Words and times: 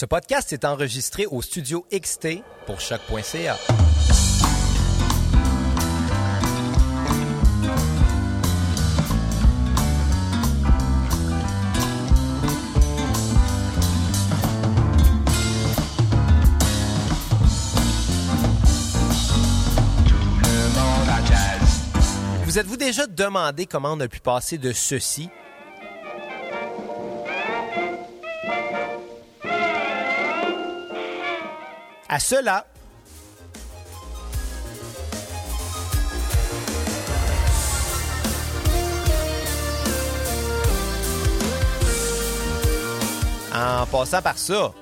Ce 0.00 0.06
podcast 0.06 0.50
est 0.54 0.64
enregistré 0.64 1.26
au 1.26 1.42
studio 1.42 1.84
XT 1.92 2.42
pour 2.64 2.80
choc.ca. 2.80 3.58
Vous 22.46 22.58
êtes-vous 22.58 22.78
déjà 22.78 23.06
demandé 23.06 23.66
comment 23.66 23.92
on 23.92 24.00
a 24.00 24.08
pu 24.08 24.20
passer 24.20 24.56
de 24.56 24.72
ceci? 24.72 25.28
À 32.10 32.18
cela. 32.18 32.66
En 43.54 43.86
passant 43.86 44.22
par 44.22 44.36
ça. 44.36 44.72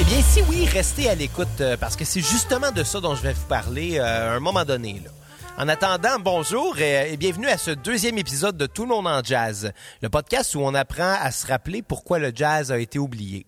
Eh 0.00 0.04
bien, 0.04 0.22
si 0.22 0.42
oui, 0.48 0.66
restez 0.66 1.08
à 1.08 1.16
l'écoute 1.16 1.48
euh, 1.60 1.76
parce 1.76 1.96
que 1.96 2.04
c'est 2.04 2.20
justement 2.20 2.70
de 2.70 2.84
ça 2.84 3.00
dont 3.00 3.16
je 3.16 3.22
vais 3.22 3.32
vous 3.32 3.46
parler 3.46 3.98
euh, 3.98 4.32
à 4.32 4.36
un 4.36 4.40
moment 4.40 4.64
donné. 4.64 5.02
En 5.58 5.68
attendant, 5.68 6.18
bonjour 6.18 6.78
et, 6.78 7.16
bienvenue 7.16 7.46
à 7.46 7.58
ce 7.58 7.70
deuxième 7.70 8.16
épisode 8.16 8.56
de 8.56 8.66
Tout 8.66 8.82
le 8.82 8.88
monde 8.88 9.06
en 9.06 9.22
jazz, 9.22 9.72
le 10.00 10.08
podcast 10.08 10.54
où 10.54 10.60
on 10.60 10.74
apprend 10.74 11.14
à 11.20 11.30
se 11.30 11.46
rappeler 11.46 11.82
pourquoi 11.82 12.18
le 12.18 12.32
jazz 12.34 12.72
a 12.72 12.78
été 12.78 12.98
oublié. 12.98 13.46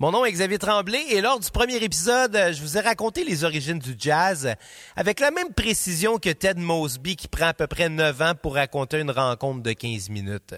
Mon 0.00 0.10
nom 0.10 0.24
est 0.24 0.32
Xavier 0.32 0.58
Tremblay 0.58 1.02
et 1.10 1.20
lors 1.20 1.38
du 1.38 1.50
premier 1.50 1.76
épisode, 1.76 2.36
je 2.52 2.60
vous 2.62 2.78
ai 2.78 2.80
raconté 2.80 3.22
les 3.22 3.44
origines 3.44 3.78
du 3.78 3.94
jazz 3.98 4.54
avec 4.96 5.20
la 5.20 5.30
même 5.30 5.52
précision 5.52 6.18
que 6.18 6.30
Ted 6.30 6.58
Mosby 6.58 7.16
qui 7.16 7.28
prend 7.28 7.48
à 7.48 7.54
peu 7.54 7.66
près 7.66 7.90
9 7.90 8.22
ans 8.22 8.34
pour 8.34 8.54
raconter 8.54 8.98
une 8.98 9.10
rencontre 9.10 9.62
de 9.62 9.72
15 9.72 10.08
minutes. 10.08 10.54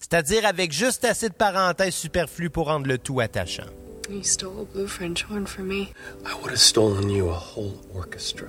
C'est-à-dire 0.00 0.46
avec 0.46 0.72
juste 0.72 1.04
assez 1.04 1.28
de 1.28 1.34
parenthèses 1.34 1.94
superflues 1.94 2.50
pour 2.50 2.66
rendre 2.66 2.86
le 2.86 2.98
tout 2.98 3.18
attachant. 3.20 3.66
You 4.08 4.22
stole 4.22 4.60
a 4.60 4.64
blue 4.64 4.86
French 4.86 5.26
horn 5.28 5.46
for 5.46 5.62
me. 5.62 5.92
I 6.24 6.32
would 6.40 6.52
have 6.52 6.60
stolen 6.60 7.10
you 7.10 7.28
a 7.28 7.34
whole 7.34 7.74
orchestra. 7.92 8.46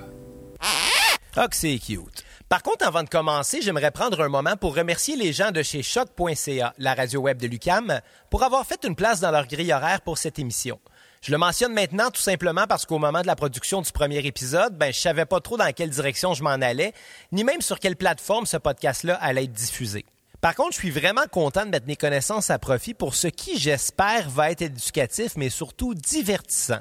Ah, 1.36 1.48
cute. 1.48 2.26
Par 2.50 2.64
contre, 2.64 2.88
avant 2.88 3.04
de 3.04 3.10
commencer, 3.10 3.62
j'aimerais 3.62 3.92
prendre 3.92 4.20
un 4.22 4.30
moment 4.30 4.58
pour 4.58 4.76
remercier 4.76 5.16
les 5.16 5.32
gens 5.32 5.52
de 5.52 5.62
chez 5.62 5.84
choc.ca, 5.84 6.74
la 6.80 6.94
radio 6.96 7.22
web 7.22 7.40
de 7.40 7.46
Lucam, 7.46 8.02
pour 8.32 8.44
avoir 8.44 8.66
fait 8.66 8.84
une 8.84 8.96
place 8.96 9.20
dans 9.20 9.30
leur 9.30 9.46
grille 9.46 9.72
horaire 9.72 10.02
pour 10.02 10.18
cette 10.18 10.40
émission. 10.40 10.80
Je 11.22 11.32
le 11.32 11.38
mentionne 11.38 11.74
maintenant 11.74 12.10
tout 12.10 12.22
simplement 12.22 12.66
parce 12.68 12.88
qu'au 12.88 12.98
moment 12.98 13.22
de 13.22 13.28
la 13.28 13.36
production 13.36 13.82
du 13.82 13.92
premier 13.92 14.26
épisode, 14.26 14.76
ben, 14.76 14.92
je 14.92 15.00
savais 15.00 15.26
pas 15.26 15.40
trop 15.40 15.58
dans 15.58 15.72
quelle 15.72 15.92
direction 15.92 16.34
je 16.34 16.42
m'en 16.42 16.50
allais, 16.50 16.94
ni 17.32 17.44
même 17.44 17.62
sur 17.62 17.80
quelle 17.80 17.96
plateforme 17.96 18.48
ce 18.48 18.58
podcast-là 18.58 19.16
allait 19.22 19.44
être 19.44 19.54
diffusé. 19.54 20.06
Par 20.42 20.56
contre, 20.56 20.72
je 20.72 20.80
suis 20.80 20.92
vraiment 20.92 21.28
content 21.32 21.66
de 21.66 21.72
mettre 21.72 21.86
mes 21.86 21.98
connaissances 21.98 22.50
à 22.50 22.58
profit 22.58 22.96
pour 22.96 23.14
ce 23.14 23.28
qui, 23.28 23.60
j'espère, 23.60 24.30
va 24.30 24.50
être 24.50 24.62
éducatif, 24.64 25.34
mais 25.36 25.50
surtout 25.50 25.94
divertissant. 25.94 26.80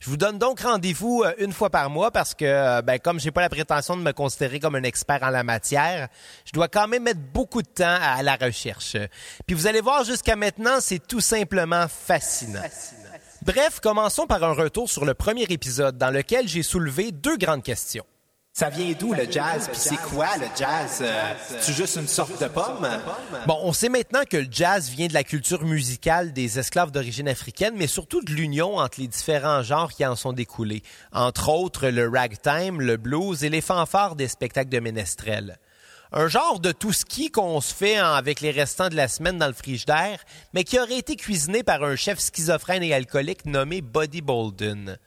Je 0.00 0.10
vous 0.10 0.16
donne 0.16 0.38
donc 0.38 0.60
rendez-vous 0.60 1.24
euh, 1.24 1.32
une 1.38 1.52
fois 1.52 1.70
par 1.70 1.90
mois 1.90 2.10
parce 2.10 2.34
que, 2.34 2.44
euh, 2.44 2.82
ben, 2.82 2.98
comme 2.98 3.18
j'ai 3.18 3.30
pas 3.30 3.40
la 3.40 3.48
prétention 3.48 3.96
de 3.96 4.02
me 4.02 4.12
considérer 4.12 4.60
comme 4.60 4.76
un 4.76 4.82
expert 4.84 5.22
en 5.22 5.30
la 5.30 5.42
matière, 5.42 6.08
je 6.44 6.52
dois 6.52 6.68
quand 6.68 6.86
même 6.86 7.02
mettre 7.02 7.20
beaucoup 7.32 7.62
de 7.62 7.68
temps 7.68 7.98
à 8.00 8.22
la 8.22 8.36
recherche. 8.36 8.96
Puis 9.46 9.54
vous 9.56 9.66
allez 9.66 9.80
voir, 9.80 10.04
jusqu'à 10.04 10.36
maintenant, 10.36 10.80
c'est 10.80 11.04
tout 11.04 11.20
simplement 11.20 11.86
fascinant. 11.88 12.62
Bref, 13.42 13.80
commençons 13.80 14.26
par 14.26 14.44
un 14.44 14.52
retour 14.52 14.88
sur 14.88 15.04
le 15.04 15.14
premier 15.14 15.44
épisode 15.44 15.98
dans 15.98 16.10
lequel 16.10 16.48
j'ai 16.48 16.62
soulevé 16.62 17.12
deux 17.12 17.36
grandes 17.36 17.62
questions. 17.62 18.04
Ça 18.52 18.70
vient 18.70 18.92
d'où 18.98 19.12
le 19.14 19.30
jazz? 19.30 19.68
Puis 19.70 19.78
c'est 19.80 19.96
quoi 19.96 20.36
le 20.36 20.46
jazz? 20.58 20.98
Euh, 21.00 21.32
c'est 21.60 21.72
juste 21.72 21.94
une 21.94 22.08
sorte 22.08 22.42
de 22.42 22.48
pomme? 22.48 22.88
Bon, 23.46 23.56
on 23.62 23.72
sait 23.72 23.88
maintenant 23.88 24.22
que 24.28 24.36
le 24.36 24.48
jazz 24.50 24.90
vient 24.90 25.06
de 25.06 25.14
la 25.14 25.22
culture 25.22 25.64
musicale 25.64 26.32
des 26.32 26.58
esclaves 26.58 26.90
d'origine 26.90 27.28
africaine, 27.28 27.74
mais 27.76 27.86
surtout 27.86 28.20
de 28.20 28.32
l'union 28.32 28.78
entre 28.78 29.00
les 29.00 29.06
différents 29.06 29.62
genres 29.62 29.92
qui 29.92 30.04
en 30.04 30.16
sont 30.16 30.32
découlés. 30.32 30.82
Entre 31.12 31.50
autres, 31.50 31.86
le 31.88 32.08
ragtime, 32.08 32.80
le 32.80 32.96
blues 32.96 33.44
et 33.44 33.48
les 33.48 33.60
fanfares 33.60 34.16
des 34.16 34.26
spectacles 34.26 34.70
de 34.70 34.80
ménestrel. 34.80 35.58
Un 36.10 36.26
genre 36.26 36.58
de 36.58 36.72
tout 36.72 36.94
ski 36.94 37.30
qu'on 37.30 37.60
se 37.60 37.72
fait 37.74 37.98
avec 37.98 38.40
les 38.40 38.50
restants 38.50 38.88
de 38.88 38.96
la 38.96 39.08
semaine 39.08 39.38
dans 39.38 39.46
le 39.46 39.52
frigidaire, 39.52 40.18
mais 40.54 40.64
qui 40.64 40.80
aurait 40.80 40.98
été 40.98 41.16
cuisiné 41.16 41.62
par 41.62 41.84
un 41.84 41.96
chef 41.96 42.18
schizophrène 42.18 42.82
et 42.82 42.94
alcoolique 42.94 43.44
nommé 43.44 43.82
Buddy 43.82 44.22
Bolden. 44.22 44.98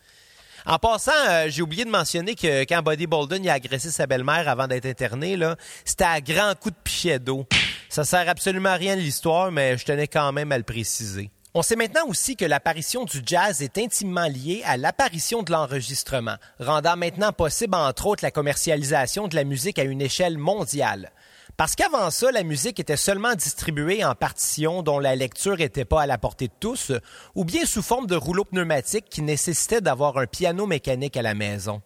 En 0.65 0.77
passant, 0.77 1.11
euh, 1.27 1.45
j'ai 1.49 1.61
oublié 1.61 1.85
de 1.85 1.89
mentionner 1.89 2.35
que 2.35 2.61
quand 2.63 2.81
Buddy 2.83 3.07
Bolden 3.07 3.47
a 3.47 3.53
agressé 3.53 3.89
sa 3.89 4.05
belle-mère 4.05 4.47
avant 4.47 4.67
d'être 4.67 4.85
interné, 4.85 5.37
c'était 5.85 6.03
à 6.03 6.21
grands 6.21 6.53
coups 6.59 6.75
de 6.75 6.81
pichet 6.83 7.19
d'eau. 7.19 7.47
Ça 7.89 8.03
sert 8.03 8.29
absolument 8.29 8.69
à 8.69 8.75
rien 8.75 8.95
de 8.95 9.01
l'histoire, 9.01 9.51
mais 9.51 9.77
je 9.77 9.85
tenais 9.85 10.07
quand 10.07 10.31
même 10.31 10.51
à 10.51 10.57
le 10.57 10.63
préciser. 10.63 11.31
On 11.53 11.63
sait 11.63 11.75
maintenant 11.75 12.07
aussi 12.07 12.37
que 12.37 12.45
l'apparition 12.45 13.03
du 13.03 13.21
jazz 13.25 13.61
est 13.61 13.77
intimement 13.77 14.27
liée 14.27 14.61
à 14.65 14.77
l'apparition 14.77 15.43
de 15.43 15.51
l'enregistrement, 15.51 16.37
rendant 16.59 16.95
maintenant 16.95 17.33
possible 17.33 17.75
entre 17.75 18.07
autres 18.07 18.23
la 18.23 18.31
commercialisation 18.31 19.27
de 19.27 19.35
la 19.35 19.43
musique 19.43 19.77
à 19.77 19.83
une 19.83 20.01
échelle 20.01 20.37
mondiale. 20.37 21.11
Parce 21.57 21.75
qu'avant 21.75 22.09
ça, 22.09 22.31
la 22.31 22.43
musique 22.43 22.79
était 22.79 22.97
seulement 22.97 23.35
distribuée 23.35 24.03
en 24.03 24.15
partitions 24.15 24.83
dont 24.83 24.99
la 24.99 25.15
lecture 25.15 25.57
n'était 25.57 25.85
pas 25.85 26.01
à 26.01 26.07
la 26.07 26.17
portée 26.17 26.47
de 26.47 26.53
tous, 26.59 26.91
ou 27.35 27.45
bien 27.45 27.65
sous 27.65 27.81
forme 27.81 28.07
de 28.07 28.15
rouleaux 28.15 28.45
pneumatiques 28.45 29.09
qui 29.09 29.21
nécessitaient 29.21 29.81
d'avoir 29.81 30.17
un 30.17 30.25
piano 30.25 30.65
mécanique 30.65 31.17
à 31.17 31.21
la 31.21 31.33
maison. 31.33 31.81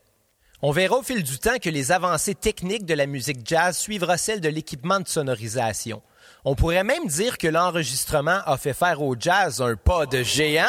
On 0.62 0.72
verra 0.72 0.98
au 0.98 1.04
fil 1.04 1.22
du 1.22 1.38
temps 1.38 1.58
que 1.62 1.70
les 1.70 1.92
avancées 1.92 2.36
techniques 2.36 2.86
de 2.86 2.94
la 2.94 3.06
musique 3.06 3.46
jazz 3.46 3.78
suivront 3.78 4.18
celles 4.18 4.42
de 4.42 4.50
l'équipement 4.50 5.00
de 5.00 5.08
sonorisation. 5.08 6.02
On 6.44 6.56
pourrait 6.56 6.84
même 6.84 7.08
dire 7.08 7.38
que 7.38 7.48
l'enregistrement 7.48 8.40
a 8.46 8.58
fait 8.58 8.74
faire 8.74 9.02
au 9.02 9.16
jazz 9.20 9.62
un 9.62 9.76
pas 9.76 10.06
de 10.06 10.24
géant. 10.24 10.64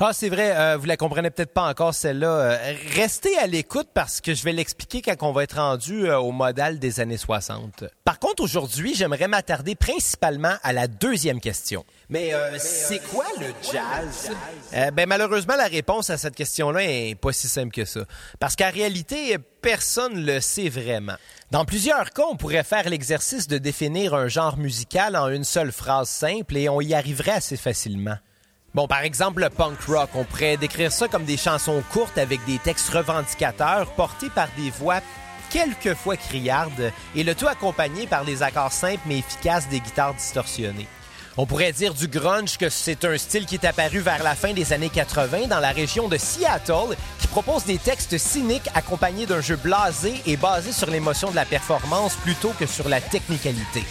Ah, 0.00 0.12
c'est 0.12 0.28
vrai, 0.28 0.56
euh, 0.56 0.76
vous 0.76 0.86
la 0.86 0.96
comprenez 0.96 1.28
peut-être 1.28 1.52
pas 1.52 1.68
encore 1.68 1.92
celle-là. 1.92 2.28
Euh, 2.28 2.74
restez 2.94 3.36
à 3.36 3.48
l'écoute 3.48 3.88
parce 3.92 4.20
que 4.20 4.32
je 4.32 4.44
vais 4.44 4.52
l'expliquer 4.52 5.02
quand 5.02 5.16
on 5.22 5.32
va 5.32 5.42
être 5.42 5.56
rendu 5.56 6.06
euh, 6.06 6.20
au 6.20 6.30
modèle 6.30 6.78
des 6.78 7.00
années 7.00 7.16
60. 7.16 7.82
Par 8.04 8.20
contre, 8.20 8.44
aujourd'hui, 8.44 8.94
j'aimerais 8.94 9.26
m'attarder 9.26 9.74
principalement 9.74 10.54
à 10.62 10.72
la 10.72 10.86
deuxième 10.86 11.40
question. 11.40 11.84
Mais 12.10 12.32
c'est 12.58 13.00
quoi 13.10 13.26
le 13.40 13.46
jazz? 13.70 14.30
ben 14.92 15.06
malheureusement, 15.06 15.56
la 15.56 15.66
réponse 15.66 16.10
à 16.10 16.16
cette 16.16 16.36
question-là 16.36 16.84
est 16.84 17.16
pas 17.16 17.32
si 17.32 17.48
simple 17.48 17.74
que 17.74 17.84
ça. 17.84 18.00
Parce 18.38 18.54
qu'en 18.54 18.70
réalité, 18.70 19.36
personne 19.60 20.24
le 20.24 20.40
sait 20.40 20.68
vraiment. 20.68 21.16
Dans 21.50 21.64
plusieurs 21.64 22.10
cas, 22.12 22.22
on 22.30 22.36
pourrait 22.36 22.64
faire 22.64 22.88
l'exercice 22.88 23.48
de 23.48 23.58
définir 23.58 24.14
un 24.14 24.28
genre 24.28 24.56
musical 24.58 25.16
en 25.16 25.28
une 25.28 25.44
seule 25.44 25.72
phrase 25.72 26.08
simple 26.08 26.56
et 26.56 26.68
on 26.68 26.80
y 26.80 26.94
arriverait 26.94 27.32
assez 27.32 27.56
facilement. 27.56 28.16
Bon, 28.78 28.86
par 28.86 29.02
exemple, 29.02 29.40
le 29.40 29.50
punk 29.50 29.76
rock, 29.88 30.10
on 30.14 30.22
pourrait 30.22 30.56
décrire 30.56 30.92
ça 30.92 31.08
comme 31.08 31.24
des 31.24 31.36
chansons 31.36 31.82
courtes 31.90 32.16
avec 32.16 32.44
des 32.44 32.58
textes 32.58 32.90
revendicateurs 32.90 33.92
portés 33.94 34.30
par 34.30 34.46
des 34.56 34.70
voix 34.70 35.00
quelquefois 35.50 36.16
criardes 36.16 36.92
et 37.16 37.24
le 37.24 37.34
tout 37.34 37.48
accompagné 37.48 38.06
par 38.06 38.24
des 38.24 38.44
accords 38.44 38.70
simples 38.70 39.02
mais 39.06 39.18
efficaces 39.18 39.68
des 39.68 39.80
guitares 39.80 40.14
distorsionnées. 40.14 40.86
On 41.36 41.44
pourrait 41.44 41.72
dire 41.72 41.92
du 41.92 42.06
grunge 42.06 42.56
que 42.56 42.68
c'est 42.68 43.04
un 43.04 43.18
style 43.18 43.46
qui 43.46 43.56
est 43.56 43.64
apparu 43.64 43.98
vers 43.98 44.22
la 44.22 44.36
fin 44.36 44.52
des 44.52 44.72
années 44.72 44.90
80 44.90 45.48
dans 45.48 45.58
la 45.58 45.72
région 45.72 46.06
de 46.06 46.16
Seattle, 46.16 46.94
qui 47.18 47.26
propose 47.26 47.64
des 47.64 47.78
textes 47.78 48.16
cyniques 48.16 48.70
accompagnés 48.76 49.26
d'un 49.26 49.40
jeu 49.40 49.56
blasé 49.56 50.14
et 50.24 50.36
basé 50.36 50.70
sur 50.70 50.88
l'émotion 50.88 51.32
de 51.32 51.36
la 51.36 51.46
performance 51.46 52.14
plutôt 52.14 52.50
que 52.50 52.66
sur 52.66 52.88
la 52.88 53.00
technicalité. 53.00 53.82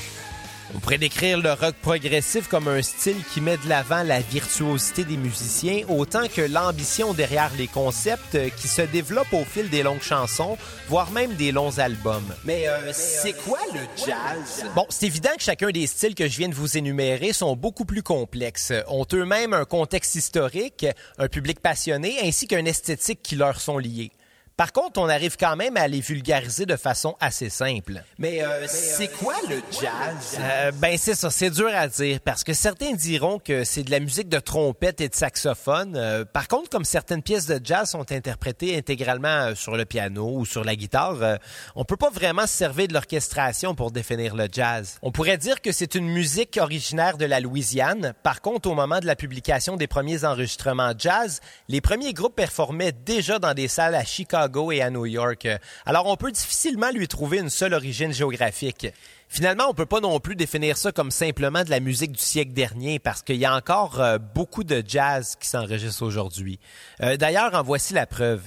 On 0.76 0.80
pourrait 0.80 0.98
décrire 0.98 1.38
le 1.40 1.54
rock 1.54 1.76
progressif 1.82 2.48
comme 2.50 2.68
un 2.68 2.82
style 2.82 3.18
qui 3.34 3.40
met 3.40 3.58
de 3.58 3.70
l'avant 3.70 4.04
la 4.04 4.20
virtuosité 4.20 5.06
des 5.06 5.16
musiciens 5.16 5.84
autant 5.88 6.28
que 6.28 6.42
l'ambition 6.42 7.14
derrière 7.14 7.52
les 7.58 7.68
concepts 7.68 8.36
euh, 8.36 8.50
qui 8.50 8.68
se 8.68 8.82
développent 8.82 9.32
au 9.32 9.46
fil 9.46 9.70
des 9.70 9.82
longues 9.82 10.02
chansons, 10.02 10.58
voire 10.90 11.12
même 11.12 11.36
des 11.36 11.52
longs 11.52 11.80
albums. 11.80 12.34
Mais 12.44 12.68
euh, 12.68 12.92
c'est 12.92 13.34
quoi 13.34 13.60
le 13.74 13.80
jazz? 13.96 14.66
Bon, 14.76 14.86
c'est 14.90 15.06
évident 15.06 15.30
que 15.38 15.44
chacun 15.44 15.70
des 15.70 15.88
styles 15.88 16.16
que 16.16 16.28
je 16.28 16.38
viens 16.38 16.50
de 16.50 16.56
vous 16.56 16.78
énumérer 16.78 17.32
sont 17.32 17.56
beaucoup 17.56 17.86
plus 17.86 18.04
complexes, 18.04 18.74
ont 18.88 19.06
eux-mêmes 19.14 19.54
un 19.54 19.66
contexte 19.66 20.16
historique, 20.16 20.86
un 21.18 21.28
public 21.28 21.62
passionné 21.62 22.18
ainsi 22.24 22.48
qu'un 22.48 22.66
esthétique 22.66 23.20
qui 23.24 23.36
leur 23.36 23.62
sont 23.62 23.78
liés. 23.78 24.12
Par 24.58 24.74
contre, 24.74 25.00
on 25.00 25.08
arrive 25.08 25.38
quand 25.40 25.56
même 25.56 25.78
à 25.78 25.88
les 25.88 26.02
vulgariser 26.02 26.66
de 26.66 26.76
façon 26.78 27.16
assez 27.20 27.48
simple. 27.48 28.02
Mais 28.18 28.42
euh, 28.42 28.66
c'est 28.68 29.08
quoi 29.08 29.36
le 29.48 29.62
jazz? 29.72 30.40
Euh, 30.40 30.72
ben 30.72 30.98
c'est 30.98 31.14
ça, 31.14 31.30
c'est 31.30 31.52
dur 31.52 31.70
à 31.72 31.88
dire 31.88 32.20
parce 32.22 32.44
que 32.44 32.54
certains 32.54 32.94
diront 32.94 33.38
que 33.38 33.64
c'est 33.64 33.84
de 33.84 33.92
la 33.92 34.00
musique 34.00 34.30
de 34.30 34.40
trompette 34.40 35.00
et 35.00 35.10
de 35.10 35.14
saxophone. 35.14 35.94
Euh, 35.96 36.26
par 36.26 36.48
contre, 36.48 36.72
comme 36.72 36.86
certaines 36.86 37.22
pièces 37.22 37.46
de 37.46 37.62
jazz 37.64 37.92
sont 37.92 38.12
interprétées 38.12 38.76
intégralement 38.76 39.28
euh, 39.28 39.54
sur 39.54 39.78
le 39.78 39.86
piano 39.86 40.28
ou 40.34 40.44
sur 40.44 40.64
la 40.64 40.76
guitare, 40.76 41.38
on 41.76 41.86
peut 41.86 41.96
pas 41.96 42.10
vraiment 42.10 42.48
se 42.48 42.58
servir 42.58 42.88
de 42.88 42.94
l'orchestration 42.94 43.76
pour 43.76 43.92
définir 43.92 44.36
le 44.36 44.48
jazz. 44.52 44.98
On 45.04 45.12
pourrait 45.12 45.38
dire 45.38 45.62
que 45.62 45.72
c'est 45.72 45.94
une 45.94 46.08
musique 46.08 46.58
originaire 46.60 47.20
de 47.20 47.26
la 47.26 47.40
Louisiane. 47.40 48.16
Par 48.24 48.42
contre, 48.42 48.72
au 48.72 48.74
moment 48.74 49.02
de 49.02 49.06
la 49.06 49.16
publication 49.16 49.78
des 49.78 49.86
premiers 49.86 50.26
enregistrements 50.26 50.94
jazz, 50.98 51.42
les 51.68 51.80
premiers 51.80 52.14
groupes 52.14 52.36
performaient 52.36 52.92
déjà 52.92 53.38
dans 53.38 53.54
des 53.54 53.68
salles 53.68 53.94
à 53.94 54.04
Chicago 54.04 54.47
et 54.72 54.82
à 54.82 54.90
New 54.90 55.06
York. 55.06 55.48
Alors 55.86 56.08
on 56.08 56.16
peut 56.16 56.32
difficilement 56.32 56.92
lui 56.92 57.08
trouver 57.08 57.40
une 57.40 57.50
seule 57.50 57.74
origine 57.74 58.14
géographique. 58.14 58.88
Finalement, 59.30 59.66
on 59.70 59.74
peut 59.74 59.86
pas 59.86 60.00
non 60.00 60.20
plus 60.20 60.36
définir 60.36 60.78
ça 60.78 60.92
comme 60.92 61.12
simplement 61.12 61.64
de 61.64 61.70
la 61.70 61.80
musique 61.80 62.14
du 62.14 62.24
siècle 62.24 62.54
dernier 62.54 63.00
parce 63.00 63.22
qu'il 63.22 63.36
y 63.36 63.46
a 63.46 63.54
encore 63.54 64.00
euh, 64.00 64.18
beaucoup 64.18 64.64
de 64.64 64.82
jazz 64.86 65.36
qui 65.40 65.48
s'enregistre 65.48 66.04
aujourd'hui. 66.04 66.60
Euh, 67.02 67.18
D'ailleurs, 67.18 67.54
en 67.54 67.62
voici 67.62 67.94
la 67.94 68.06
preuve. 68.06 68.42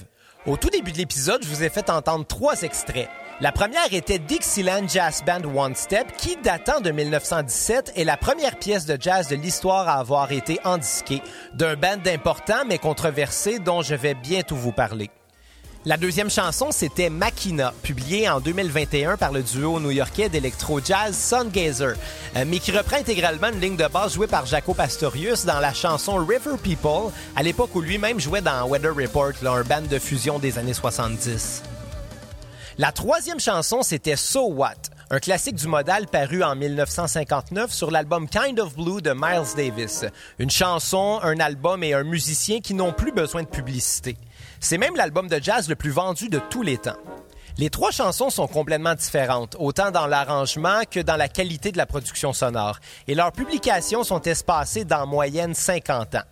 Au 0.47 0.57
tout 0.57 0.71
début 0.71 0.91
de 0.91 0.97
l'épisode, 0.97 1.43
je 1.43 1.47
vous 1.47 1.63
ai 1.63 1.69
fait 1.69 1.91
entendre 1.91 2.25
trois 2.25 2.63
extraits. 2.63 3.07
La 3.41 3.51
première 3.51 3.93
était 3.93 4.17
Dixieland 4.17 4.87
Jazz 4.87 5.23
Band 5.25 5.43
One 5.55 5.75
Step, 5.75 6.15
qui, 6.17 6.35
datant 6.43 6.79
de 6.79 6.89
1917, 6.89 7.93
est 7.95 8.03
la 8.03 8.17
première 8.17 8.57
pièce 8.57 8.87
de 8.87 8.97
jazz 8.99 9.27
de 9.27 9.35
l'histoire 9.35 9.87
à 9.87 9.99
avoir 9.99 10.31
été 10.31 10.59
endisquée, 10.63 11.21
d'un 11.53 11.75
band 11.75 12.01
important 12.07 12.63
mais 12.67 12.79
controversé 12.79 13.59
dont 13.59 13.83
je 13.83 13.93
vais 13.95 14.15
bientôt 14.15 14.55
vous 14.55 14.71
parler. 14.71 15.11
La 15.83 15.97
deuxième 15.97 16.29
chanson, 16.29 16.67
c'était 16.69 17.09
Makina, 17.09 17.73
publiée 17.81 18.29
en 18.29 18.39
2021 18.39 19.17
par 19.17 19.31
le 19.31 19.41
duo 19.41 19.79
new-yorkais 19.79 20.29
d'électro-jazz 20.29 21.17
Sungazer, 21.17 21.95
euh, 22.35 22.45
mais 22.45 22.59
qui 22.59 22.71
reprend 22.71 22.97
intégralement 22.97 23.47
une 23.47 23.59
ligne 23.59 23.77
de 23.77 23.87
base 23.87 24.13
jouée 24.13 24.27
par 24.27 24.45
Jaco 24.45 24.75
Pastorius 24.75 25.43
dans 25.43 25.59
la 25.59 25.73
chanson 25.73 26.23
River 26.23 26.57
People, 26.61 27.11
à 27.35 27.41
l'époque 27.41 27.73
où 27.73 27.81
lui-même 27.81 28.19
jouait 28.19 28.41
dans 28.41 28.67
Weather 28.67 28.95
Report, 28.95 29.31
là, 29.41 29.53
un 29.53 29.63
band 29.63 29.81
de 29.89 29.97
fusion 29.97 30.37
des 30.37 30.59
années 30.59 30.75
70. 30.75 31.63
La 32.77 32.91
troisième 32.91 33.39
chanson, 33.39 33.81
c'était 33.81 34.15
So 34.15 34.49
What, 34.49 34.75
un 35.09 35.19
classique 35.19 35.55
du 35.55 35.67
modal 35.67 36.05
paru 36.05 36.43
en 36.43 36.55
1959 36.55 37.71
sur 37.71 37.89
l'album 37.89 38.29
Kind 38.29 38.59
of 38.59 38.75
Blue 38.75 39.01
de 39.01 39.13
Miles 39.13 39.55
Davis. 39.57 40.05
Une 40.37 40.51
chanson, 40.51 41.19
un 41.23 41.39
album 41.39 41.83
et 41.83 41.95
un 41.95 42.03
musicien 42.03 42.59
qui 42.59 42.75
n'ont 42.75 42.93
plus 42.93 43.11
besoin 43.11 43.41
de 43.41 43.47
publicité. 43.47 44.15
C'est 44.63 44.77
même 44.77 44.95
l'album 44.95 45.27
de 45.27 45.39
jazz 45.41 45.67
le 45.67 45.75
plus 45.75 45.89
vendu 45.89 46.29
de 46.29 46.39
tous 46.51 46.61
les 46.61 46.77
temps. 46.77 46.95
Les 47.57 47.71
trois 47.71 47.89
chansons 47.89 48.29
sont 48.29 48.47
complètement 48.47 48.93
différentes, 48.93 49.55
autant 49.59 49.89
dans 49.89 50.05
l'arrangement 50.05 50.83
que 50.89 50.99
dans 50.99 51.15
la 51.17 51.27
qualité 51.27 51.71
de 51.71 51.77
la 51.77 51.87
production 51.87 52.31
sonore, 52.31 52.79
et 53.07 53.15
leurs 53.15 53.31
publications 53.31 54.03
sont 54.03 54.21
espacées 54.21 54.85
d'en 54.85 55.07
moyenne 55.07 55.55
50 55.55 56.15
ans. 56.15 56.23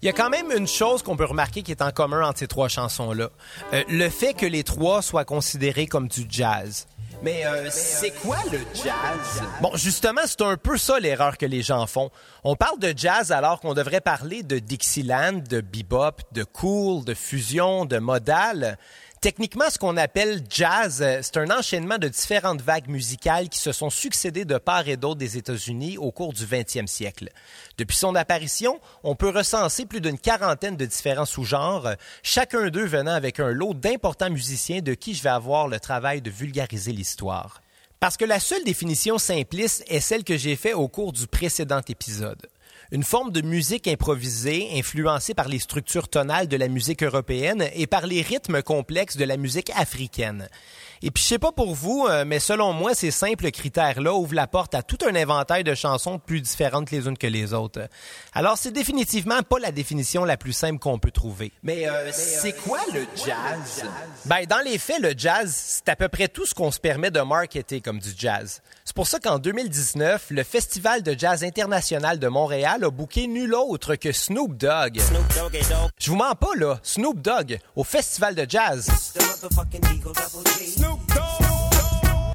Il 0.00 0.06
y 0.06 0.08
a 0.08 0.12
quand 0.12 0.30
même 0.30 0.50
une 0.56 0.66
chose 0.66 1.02
qu'on 1.02 1.16
peut 1.16 1.26
remarquer 1.26 1.62
qui 1.62 1.70
est 1.70 1.82
en 1.82 1.90
commun 1.90 2.26
entre 2.26 2.38
ces 2.38 2.48
trois 2.48 2.68
chansons-là. 2.68 3.28
Euh, 3.74 3.84
le 3.88 4.08
fait 4.08 4.32
que 4.32 4.46
les 4.46 4.64
trois 4.64 5.02
soient 5.02 5.24
considérés 5.24 5.86
comme 5.86 6.08
du 6.08 6.26
jazz. 6.28 6.86
Mais 7.22 7.46
euh, 7.46 7.68
c'est 7.70 8.10
quoi 8.10 8.36
le 8.52 8.58
jazz? 8.74 9.42
Bon, 9.60 9.70
justement, 9.74 10.20
c'est 10.26 10.42
un 10.42 10.56
peu 10.56 10.76
ça 10.76 11.00
l'erreur 11.00 11.38
que 11.38 11.46
les 11.46 11.62
gens 11.62 11.86
font. 11.86 12.10
On 12.44 12.56
parle 12.56 12.78
de 12.78 12.92
jazz 12.96 13.32
alors 13.32 13.60
qu'on 13.60 13.74
devrait 13.74 14.00
parler 14.00 14.42
de 14.42 14.58
Dixieland, 14.58 15.42
de 15.48 15.60
bebop, 15.60 16.22
de 16.32 16.44
cool, 16.44 17.04
de 17.04 17.14
fusion, 17.14 17.84
de 17.84 17.98
modal. 17.98 18.78
Techniquement, 19.26 19.68
ce 19.70 19.76
qu'on 19.76 19.96
appelle 19.96 20.40
jazz, 20.48 21.02
euh, 21.02 21.18
c'est 21.20 21.36
un 21.38 21.50
enchaînement 21.50 21.98
de 21.98 22.06
différentes 22.06 22.62
vagues 22.62 22.86
musicales 22.86 23.48
qui 23.48 23.58
se 23.58 23.72
sont 23.72 23.90
succédées 23.90 24.44
de 24.44 24.56
part 24.56 24.86
et 24.86 24.96
d'autre 24.96 25.18
des 25.18 25.36
États-Unis 25.36 25.98
au 25.98 26.12
cours 26.12 26.32
du 26.32 26.44
20e 26.44 26.86
siècle. 26.86 27.30
Depuis 27.76 27.96
son 27.96 28.14
apparition, 28.14 28.78
on 29.02 29.16
peut 29.16 29.30
recenser 29.30 29.84
plus 29.84 30.00
d'une 30.00 30.16
quarantaine 30.16 30.76
de 30.76 30.86
différents 30.86 31.24
sous-genres, 31.24 31.96
chacun 32.22 32.68
d'eux 32.68 32.86
venant 32.86 33.10
avec 33.10 33.40
un 33.40 33.50
lot 33.50 33.74
d'importants 33.74 34.30
musiciens 34.30 34.80
de 34.80 34.94
qui 34.94 35.12
je 35.12 35.24
vais 35.24 35.30
avoir 35.30 35.66
le 35.66 35.80
travail 35.80 36.22
de 36.22 36.30
vulgariser 36.30 36.92
l'histoire. 36.92 37.62
Parce 37.98 38.16
que 38.16 38.24
la 38.24 38.38
seule 38.38 38.62
définition 38.62 39.18
simpliste 39.18 39.82
est 39.88 39.98
celle 39.98 40.22
que 40.22 40.36
j'ai 40.36 40.54
faite 40.54 40.76
au 40.76 40.86
cours 40.86 41.12
du 41.12 41.26
précédent 41.26 41.80
épisode 41.88 42.46
une 42.92 43.02
forme 43.02 43.32
de 43.32 43.42
musique 43.42 43.88
improvisée 43.88 44.68
influencée 44.74 45.34
par 45.34 45.48
les 45.48 45.58
structures 45.58 46.08
tonales 46.08 46.48
de 46.48 46.56
la 46.56 46.68
musique 46.68 47.02
européenne 47.02 47.68
et 47.74 47.86
par 47.86 48.06
les 48.06 48.22
rythmes 48.22 48.62
complexes 48.62 49.16
de 49.16 49.24
la 49.24 49.36
musique 49.36 49.70
africaine. 49.74 50.48
Et 51.02 51.10
puis 51.10 51.22
je 51.22 51.28
sais 51.28 51.38
pas 51.38 51.52
pour 51.52 51.74
vous, 51.74 52.06
euh, 52.08 52.24
mais 52.26 52.38
selon 52.38 52.72
moi, 52.72 52.94
ces 52.94 53.10
simples 53.10 53.50
critères-là 53.50 54.14
ouvrent 54.14 54.34
la 54.34 54.46
porte 54.46 54.74
à 54.74 54.82
tout 54.82 54.98
un 55.06 55.14
inventaire 55.14 55.62
de 55.62 55.74
chansons 55.74 56.18
plus 56.18 56.40
différentes 56.40 56.90
les 56.90 57.06
unes 57.06 57.18
que 57.18 57.26
les 57.26 57.52
autres. 57.52 57.88
Alors 58.32 58.56
c'est 58.56 58.70
définitivement 58.70 59.42
pas 59.42 59.58
la 59.58 59.72
définition 59.72 60.24
la 60.24 60.36
plus 60.36 60.52
simple 60.52 60.78
qu'on 60.78 60.98
peut 60.98 61.10
trouver. 61.10 61.52
Mais 61.62 61.88
euh, 61.88 62.10
c'est 62.12 62.52
quoi 62.52 62.80
le 62.94 63.06
jazz? 63.16 63.84
Ben 64.24 64.46
dans 64.46 64.64
les 64.64 64.78
faits, 64.78 65.00
le 65.00 65.14
jazz, 65.16 65.54
c'est 65.54 65.88
à 65.88 65.96
peu 65.96 66.08
près 66.08 66.28
tout 66.28 66.46
ce 66.46 66.54
qu'on 66.54 66.70
se 66.70 66.80
permet 66.80 67.10
de 67.10 67.20
marketer 67.20 67.80
comme 67.80 67.98
du 67.98 68.10
jazz. 68.16 68.62
C'est 68.84 68.94
pour 68.94 69.06
ça 69.06 69.18
qu'en 69.18 69.38
2019, 69.38 70.26
le 70.30 70.42
Festival 70.44 71.02
de 71.02 71.18
jazz 71.18 71.44
international 71.44 72.18
de 72.18 72.28
Montréal 72.28 72.84
a 72.84 72.90
booké 72.90 73.26
nul 73.26 73.54
autre 73.54 73.96
que 73.96 74.12
Snoop 74.12 74.56
Dogg. 74.56 75.00
Je 75.98 76.10
vous 76.10 76.16
mens 76.16 76.34
pas 76.34 76.54
là, 76.56 76.78
Snoop 76.82 77.20
Dogg 77.20 77.58
au 77.74 77.84
Festival 77.84 78.34
de 78.34 78.46
jazz. 78.48 78.88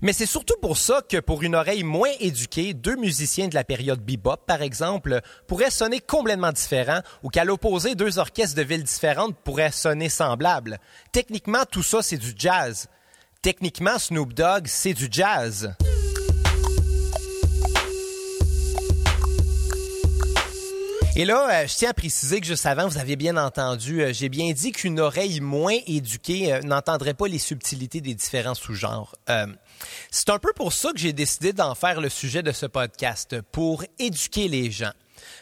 Mais 0.03 0.13
c'est 0.13 0.25
surtout 0.25 0.55
pour 0.59 0.77
ça 0.77 1.03
que 1.07 1.17
pour 1.17 1.43
une 1.43 1.53
oreille 1.53 1.83
moins 1.83 2.09
éduquée, 2.19 2.73
deux 2.73 2.95
musiciens 2.95 3.47
de 3.47 3.53
la 3.53 3.63
période 3.63 4.01
bebop, 4.01 4.37
par 4.47 4.63
exemple, 4.63 5.21
pourraient 5.45 5.69
sonner 5.69 5.99
complètement 5.99 6.51
différents 6.51 7.01
ou 7.21 7.29
qu'à 7.29 7.43
l'opposé, 7.43 7.93
deux 7.93 8.17
orchestres 8.17 8.55
de 8.55 8.63
villes 8.63 8.83
différentes 8.83 9.35
pourraient 9.43 9.71
sonner 9.71 10.09
semblables. 10.09 10.79
Techniquement, 11.11 11.65
tout 11.69 11.83
ça, 11.83 12.01
c'est 12.01 12.17
du 12.17 12.33
jazz. 12.35 12.87
Techniquement, 13.43 13.99
Snoop 13.99 14.33
Dogg, 14.33 14.65
c'est 14.65 14.95
du 14.95 15.07
jazz. 15.11 15.75
Et 21.17 21.25
là, 21.25 21.63
euh, 21.63 21.67
je 21.67 21.75
tiens 21.75 21.89
à 21.89 21.93
préciser 21.93 22.39
que 22.39 22.47
juste 22.47 22.65
avant, 22.65 22.87
vous 22.87 22.97
aviez 22.97 23.17
bien 23.17 23.35
entendu, 23.35 24.01
euh, 24.01 24.13
j'ai 24.13 24.29
bien 24.29 24.53
dit 24.53 24.71
qu'une 24.71 24.97
oreille 25.01 25.41
moins 25.41 25.75
éduquée 25.85 26.53
euh, 26.53 26.61
n'entendrait 26.61 27.13
pas 27.13 27.27
les 27.27 27.37
subtilités 27.37 27.99
des 27.99 28.15
différents 28.15 28.55
sous-genres. 28.55 29.13
C'est 30.09 30.29
un 30.29 30.39
peu 30.39 30.53
pour 30.55 30.71
ça 30.71 30.93
que 30.93 30.99
j'ai 30.99 31.11
décidé 31.11 31.51
d'en 31.51 31.75
faire 31.75 31.99
le 31.99 32.07
sujet 32.07 32.43
de 32.43 32.53
ce 32.53 32.65
podcast, 32.65 33.41
pour 33.51 33.83
éduquer 33.99 34.47
les 34.47 34.71
gens. 34.71 34.93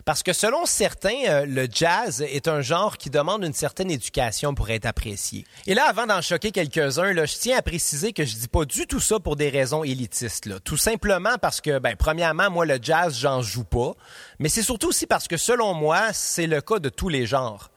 Parce 0.09 0.23
que 0.23 0.33
selon 0.33 0.65
certains, 0.65 1.23
euh, 1.27 1.45
le 1.45 1.67
jazz 1.71 2.23
est 2.23 2.47
un 2.47 2.61
genre 2.61 2.97
qui 2.97 3.11
demande 3.11 3.43
une 3.43 3.53
certaine 3.53 3.91
éducation 3.91 4.55
pour 4.55 4.71
être 4.71 4.87
apprécié. 4.87 5.45
Et 5.67 5.75
là, 5.75 5.85
avant 5.87 6.07
d'en 6.07 6.19
choquer 6.19 6.49
quelques-uns, 6.49 7.13
je 7.13 7.37
tiens 7.37 7.59
à 7.59 7.61
préciser 7.61 8.11
que 8.11 8.25
je 8.25 8.35
dis 8.35 8.47
pas 8.47 8.65
du 8.65 8.87
tout 8.87 8.99
ça 8.99 9.19
pour 9.19 9.35
des 9.35 9.49
raisons 9.49 9.83
élitistes. 9.83 10.63
Tout 10.63 10.77
simplement 10.77 11.37
parce 11.39 11.61
que, 11.61 11.77
ben, 11.77 11.95
premièrement, 11.95 12.49
moi, 12.49 12.65
le 12.65 12.79
jazz, 12.81 13.19
j'en 13.19 13.43
joue 13.43 13.65
pas. 13.65 13.93
Mais 14.39 14.49
c'est 14.49 14.63
surtout 14.63 14.87
aussi 14.87 15.05
parce 15.05 15.27
que, 15.27 15.37
selon 15.37 15.75
moi, 15.75 16.11
c'est 16.11 16.47
le 16.47 16.59
cas 16.59 16.79
de 16.79 16.89
tous 16.89 17.09
les 17.09 17.27
genres. 17.27 17.69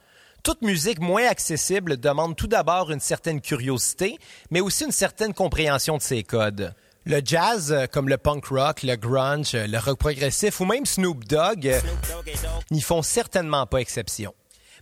Toute 0.42 0.62
musique 0.62 1.00
moins 1.00 1.28
accessible 1.28 2.00
demande 2.00 2.34
tout 2.34 2.46
d'abord 2.46 2.90
une 2.90 3.00
certaine 3.00 3.42
curiosité, 3.42 4.18
mais 4.50 4.62
aussi 4.62 4.86
une 4.86 4.90
certaine 4.90 5.34
compréhension 5.34 5.98
de 5.98 6.02
ses 6.02 6.22
codes. 6.22 6.72
Le 7.04 7.20
jazz, 7.24 7.72
euh, 7.72 7.86
comme 7.90 8.08
le 8.08 8.16
punk 8.16 8.46
rock, 8.46 8.84
le 8.84 8.94
grunge, 8.94 9.56
euh, 9.56 9.66
le 9.66 9.78
rock 9.78 9.98
progressif 9.98 10.60
ou 10.60 10.64
même 10.66 10.86
Snoop 10.86 11.24
Dogg, 11.24 11.66
euh, 11.66 11.80
n'y 12.70 12.80
font 12.80 13.02
certainement 13.02 13.66
pas 13.66 13.78
exception. 13.78 14.32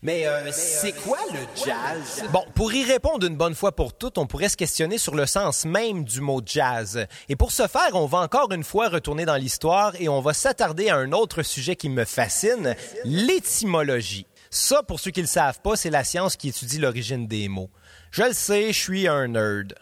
Mais 0.03 0.25
c'est 0.50 0.93
quoi 0.93 1.19
le 1.31 1.41
jazz? 1.62 2.25
Bon, 2.33 2.43
pour 2.55 2.73
y 2.73 2.85
répondre 2.85 3.27
une 3.27 3.37
bonne 3.37 3.55
fois 3.55 3.73
pour 3.73 3.93
toutes, 3.93 4.17
on 4.17 4.27
pourrait 4.27 4.49
se 4.49 4.57
questionner 4.57 4.97
sur 4.97 5.15
le 5.15 5.27
sens 5.27 5.67
même 5.67 6.05
du 6.05 6.23
mot 6.23 6.41
jazz. 6.45 7.07
Et 7.29 7.37
pour 7.37 7.53
ce 7.53 7.67
faire, 7.67 7.91
on 7.93 8.07
va 8.07 8.19
encore 8.19 8.50
une 8.53 8.65
fois 8.65 8.89
retourner 8.89 9.27
dans 9.27 9.37
l'histoire 9.37 9.93
et 10.00 10.09
on 10.09 10.23
va 10.23 10.33
s'attarder 10.33 10.89
à 10.89 10.97
un 10.97 11.12
autre 11.12 11.43
sujet 11.43 11.77
qui 11.77 11.91
me 11.91 12.07
fascine, 12.07 12.75
l'étymologie. 13.05 14.27
Ça, 14.49 14.83
pour 14.83 15.00
ceux 15.00 15.11
qui 15.11 15.21
le 15.21 15.27
savent 15.27 15.61
pas, 15.61 15.77
c'est 15.77 15.91
la 15.91 16.03
science 16.03 16.37
qui 16.37 16.49
étudie 16.49 16.79
l'origine 16.79 17.27
des 17.27 17.49
mots. 17.49 17.71
Je 18.11 18.23
le 18.23 18.33
sais, 18.33 18.73
je 18.73 18.79
suis 18.79 19.07
un 19.07 19.29
nerd. 19.29 19.75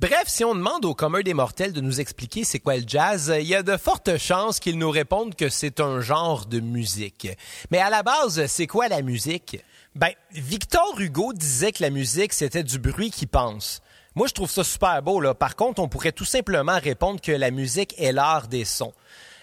Bref, 0.00 0.24
si 0.26 0.44
on 0.44 0.56
demande 0.56 0.84
au 0.84 0.94
commun 0.94 1.20
des 1.20 1.34
mortels 1.34 1.72
de 1.72 1.80
nous 1.80 2.00
expliquer 2.00 2.42
c'est 2.42 2.58
quoi 2.58 2.76
le 2.76 2.82
jazz, 2.84 3.32
il 3.38 3.46
y 3.46 3.54
a 3.54 3.62
de 3.62 3.76
fortes 3.76 4.18
chances 4.18 4.58
qu'ils 4.58 4.76
nous 4.76 4.90
répondent 4.90 5.36
que 5.36 5.48
c'est 5.48 5.78
un 5.78 6.00
genre 6.00 6.46
de 6.46 6.58
musique. 6.58 7.28
Mais 7.70 7.78
à 7.78 7.90
la 7.90 8.02
base, 8.02 8.44
c'est 8.46 8.66
quoi 8.66 8.88
la 8.88 9.02
musique? 9.02 9.62
Ben, 9.94 10.10
Victor 10.32 10.96
Hugo 10.98 11.32
disait 11.32 11.70
que 11.70 11.80
la 11.80 11.90
musique, 11.90 12.32
c'était 12.32 12.64
du 12.64 12.80
bruit 12.80 13.12
qui 13.12 13.26
pense. 13.26 13.82
Moi, 14.16 14.26
je 14.26 14.34
trouve 14.34 14.50
ça 14.50 14.64
super 14.64 15.00
beau, 15.00 15.20
là. 15.20 15.32
Par 15.32 15.54
contre, 15.54 15.80
on 15.80 15.88
pourrait 15.88 16.10
tout 16.10 16.24
simplement 16.24 16.78
répondre 16.80 17.20
que 17.20 17.32
la 17.32 17.52
musique 17.52 17.94
est 17.96 18.12
l'art 18.12 18.48
des 18.48 18.64
sons. 18.64 18.94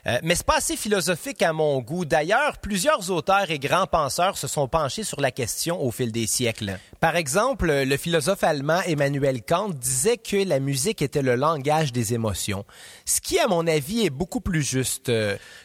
Euh, 0.08 0.18
mais 0.24 0.36
c'est 0.36 0.46
pas 0.46 0.58
assez 0.58 0.76
philosophique 0.76 1.42
à 1.42 1.54
mon 1.54 1.80
goût. 1.80 2.06
D'ailleurs, 2.06 2.58
plusieurs 2.58 3.12
auteurs 3.12 3.52
et 3.52 3.60
grands 3.60 3.88
penseurs 3.88 4.38
se 4.38 4.48
sont 4.48 4.68
penchés 4.68 5.04
sur 5.04 5.22
la 5.22 5.32
question 5.32 5.82
au 5.82 5.92
fil 5.92 6.12
des 6.12 6.28
siècles. 6.28 6.78
Par 7.00 7.16
exemple, 7.16 7.72
le 7.72 7.98
philosophe 7.98 8.44
allemand 8.44 8.82
Emmanuel 8.86 9.42
Kant 9.44 9.70
disait 9.70 10.18
que 10.18 10.38
la 10.38 10.60
musique 10.60 11.02
était 11.02 11.22
le 11.22 11.36
langage 11.36 11.92
des 11.92 12.14
émotions. 12.14 12.66
Ce 13.06 13.22
qui, 13.22 13.40
à 13.40 13.48
mon 13.48 13.68
avis, 13.68 14.06
est 14.06 14.10
beaucoup 14.10 14.42
plus 14.42 14.64
juste. 14.64 15.12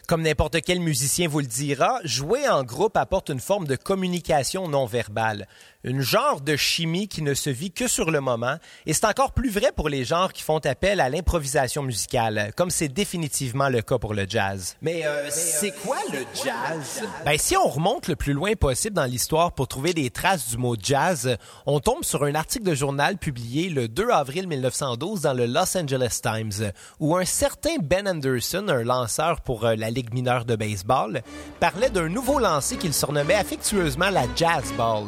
Comme 0.06 0.22
n'importe 0.22 0.60
quel 0.64 0.78
musicien 0.78 1.26
vous 1.26 1.40
le 1.40 1.46
dira, 1.46 1.98
jouer 2.04 2.48
en 2.48 2.62
groupe 2.62 2.96
apporte 2.96 3.28
une 3.28 3.40
forme 3.40 3.66
de 3.66 3.74
communication 3.74 4.68
non 4.68 4.86
verbale 4.86 5.48
une 5.86 6.00
genre 6.00 6.40
de 6.40 6.56
chimie 6.56 7.06
qui 7.06 7.22
ne 7.22 7.32
se 7.32 7.48
vit 7.48 7.70
que 7.70 7.86
sur 7.86 8.10
le 8.10 8.20
moment, 8.20 8.56
et 8.86 8.92
c'est 8.92 9.06
encore 9.06 9.32
plus 9.32 9.50
vrai 9.50 9.70
pour 9.74 9.88
les 9.88 10.04
genres 10.04 10.32
qui 10.32 10.42
font 10.42 10.58
appel 10.58 11.00
à 11.00 11.08
l'improvisation 11.08 11.82
musicale, 11.82 12.50
comme 12.56 12.70
c'est 12.70 12.88
définitivement 12.88 13.68
le 13.68 13.82
cas 13.82 13.98
pour 13.98 14.12
le 14.12 14.26
jazz. 14.28 14.76
Mais 14.82 15.06
euh, 15.06 15.28
c'est 15.30 15.70
quoi 15.70 15.98
le 16.12 16.18
jazz? 16.34 17.04
Ben, 17.24 17.38
si 17.38 17.56
on 17.56 17.68
remonte 17.68 18.08
le 18.08 18.16
plus 18.16 18.32
loin 18.32 18.54
possible 18.54 18.96
dans 18.96 19.04
l'histoire 19.04 19.52
pour 19.52 19.68
trouver 19.68 19.94
des 19.94 20.10
traces 20.10 20.50
du 20.50 20.56
mot 20.56 20.74
jazz, 20.78 21.36
on 21.66 21.78
tombe 21.78 22.02
sur 22.02 22.24
un 22.24 22.34
article 22.34 22.64
de 22.64 22.74
journal 22.74 23.16
publié 23.16 23.68
le 23.68 23.86
2 23.86 24.10
avril 24.10 24.48
1912 24.48 25.20
dans 25.20 25.34
le 25.34 25.46
Los 25.46 25.78
Angeles 25.78 26.18
Times, 26.20 26.72
où 26.98 27.16
un 27.16 27.24
certain 27.24 27.76
Ben 27.80 28.08
Anderson, 28.08 28.66
un 28.68 28.82
lanceur 28.82 29.40
pour 29.40 29.64
euh, 29.64 29.76
la 29.76 29.92
Ligue 29.96 30.12
mineure 30.12 30.44
de 30.44 30.56
baseball, 30.56 31.22
parlait 31.58 31.88
d'un 31.88 32.10
nouveau 32.10 32.38
lancer 32.38 32.76
qu'il 32.76 32.92
surnommait 32.92 33.34
affectueusement 33.34 34.10
la 34.10 34.24
jazz 34.36 34.72
ball. 34.76 35.06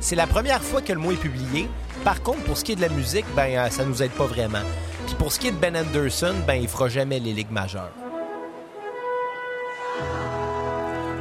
C'est 0.00 0.16
la 0.16 0.26
première 0.26 0.62
fois 0.62 0.82
que 0.82 0.92
le 0.92 0.98
mot 0.98 1.12
est 1.12 1.16
publié. 1.16 1.68
Par 2.02 2.20
contre, 2.20 2.42
pour 2.42 2.56
ce 2.56 2.64
qui 2.64 2.72
est 2.72 2.76
de 2.76 2.80
la 2.80 2.88
musique, 2.88 3.26
ben, 3.36 3.56
euh, 3.56 3.70
ça 3.70 3.84
nous 3.84 4.02
aide 4.02 4.10
pas 4.10 4.26
vraiment. 4.26 4.62
Puis 5.06 5.14
pour 5.14 5.30
ce 5.30 5.38
qui 5.38 5.46
est 5.46 5.52
de 5.52 5.56
Ben 5.58 5.76
Anderson, 5.76 6.34
ben, 6.44 6.54
il 6.54 6.66
fera 6.66 6.88
jamais 6.88 7.20
les 7.20 7.32
ligues 7.32 7.52
majeures. 7.52 7.92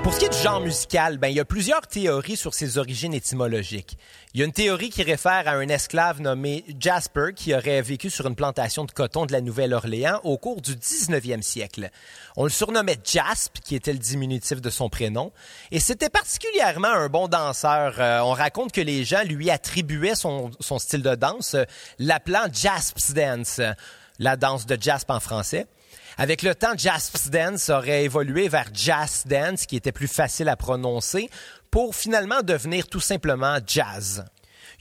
Pour 0.04 0.14
ce 0.14 0.20
qui 0.20 0.26
est 0.26 0.30
du 0.30 0.38
genre 0.38 0.62
musical, 0.62 1.18
ben, 1.18 1.28
il 1.28 1.36
y 1.36 1.40
a 1.42 1.46
plusieurs 1.46 1.86
théories 1.86 2.38
sur 2.38 2.54
ses 2.54 2.78
origines 2.78 3.14
étymologiques. 3.14 3.98
Il 4.34 4.40
y 4.40 4.44
a 4.44 4.46
une 4.46 4.54
théorie 4.54 4.90
qui 4.90 5.04
réfère 5.04 5.48
à 5.48 5.52
un 5.52 5.68
esclave 5.68 6.22
nommé 6.22 6.64
Jasper 6.80 7.34
qui 7.36 7.54
aurait 7.54 7.82
vécu 7.82 8.10
sur 8.10 8.26
une 8.26 8.36
plantation 8.36 8.86
de 8.86 8.92
coton 8.92 9.26
de 9.26 9.34
la 9.34 9.42
Nouvelle-Orléans 9.42 10.22
au 10.24 10.38
cours 10.38 10.62
du 10.62 10.76
19e 10.76 11.42
siècle. 11.42 11.90
On 12.38 12.46
le 12.46 12.50
surnommait 12.50 12.98
Jasp, 13.04 13.58
qui 13.62 13.76
était 13.76 13.92
le 13.92 14.00
diminutif 14.00 14.62
de 14.62 14.70
son 14.70 14.90
prénom, 14.90 15.34
et 15.70 15.82
c'était 15.82 16.10
particulièrement 16.10 16.88
un 16.88 17.10
bon 17.10 17.28
danseur. 17.28 17.96
Euh, 18.00 18.22
on 18.22 18.32
raconte 18.32 18.72
que 18.72 18.82
les 18.82 19.04
gens 19.04 19.24
lui 19.24 19.52
attribuaient 19.52 20.16
son, 20.16 20.52
style 20.80 21.04
de 21.04 21.16
danse, 21.16 21.56
euh, 21.56 21.66
l'appelant 22.00 22.48
Jasp's 22.52 23.12
Dance, 23.12 23.60
la 24.18 24.38
danse 24.38 24.66
de 24.66 24.78
Jasp 24.80 25.10
en 25.12 25.20
français. 25.20 25.68
Avec 26.22 26.42
le 26.42 26.54
temps, 26.54 26.74
Jasp's 26.76 27.30
Dance 27.30 27.70
aurait 27.70 28.04
évolué 28.04 28.50
vers 28.50 28.68
Jazz 28.74 29.24
Dance, 29.26 29.66
qui 29.66 29.78
était 29.78 29.94
plus 29.94 30.10
facile 30.10 30.50
à 30.50 30.58
prononcer, 30.58 31.30
pour 31.72 31.96
finalement 31.96 32.42
devenir 32.42 32.90
tout 32.90 33.00
simplement 33.00 33.58
jazz. 33.66 34.26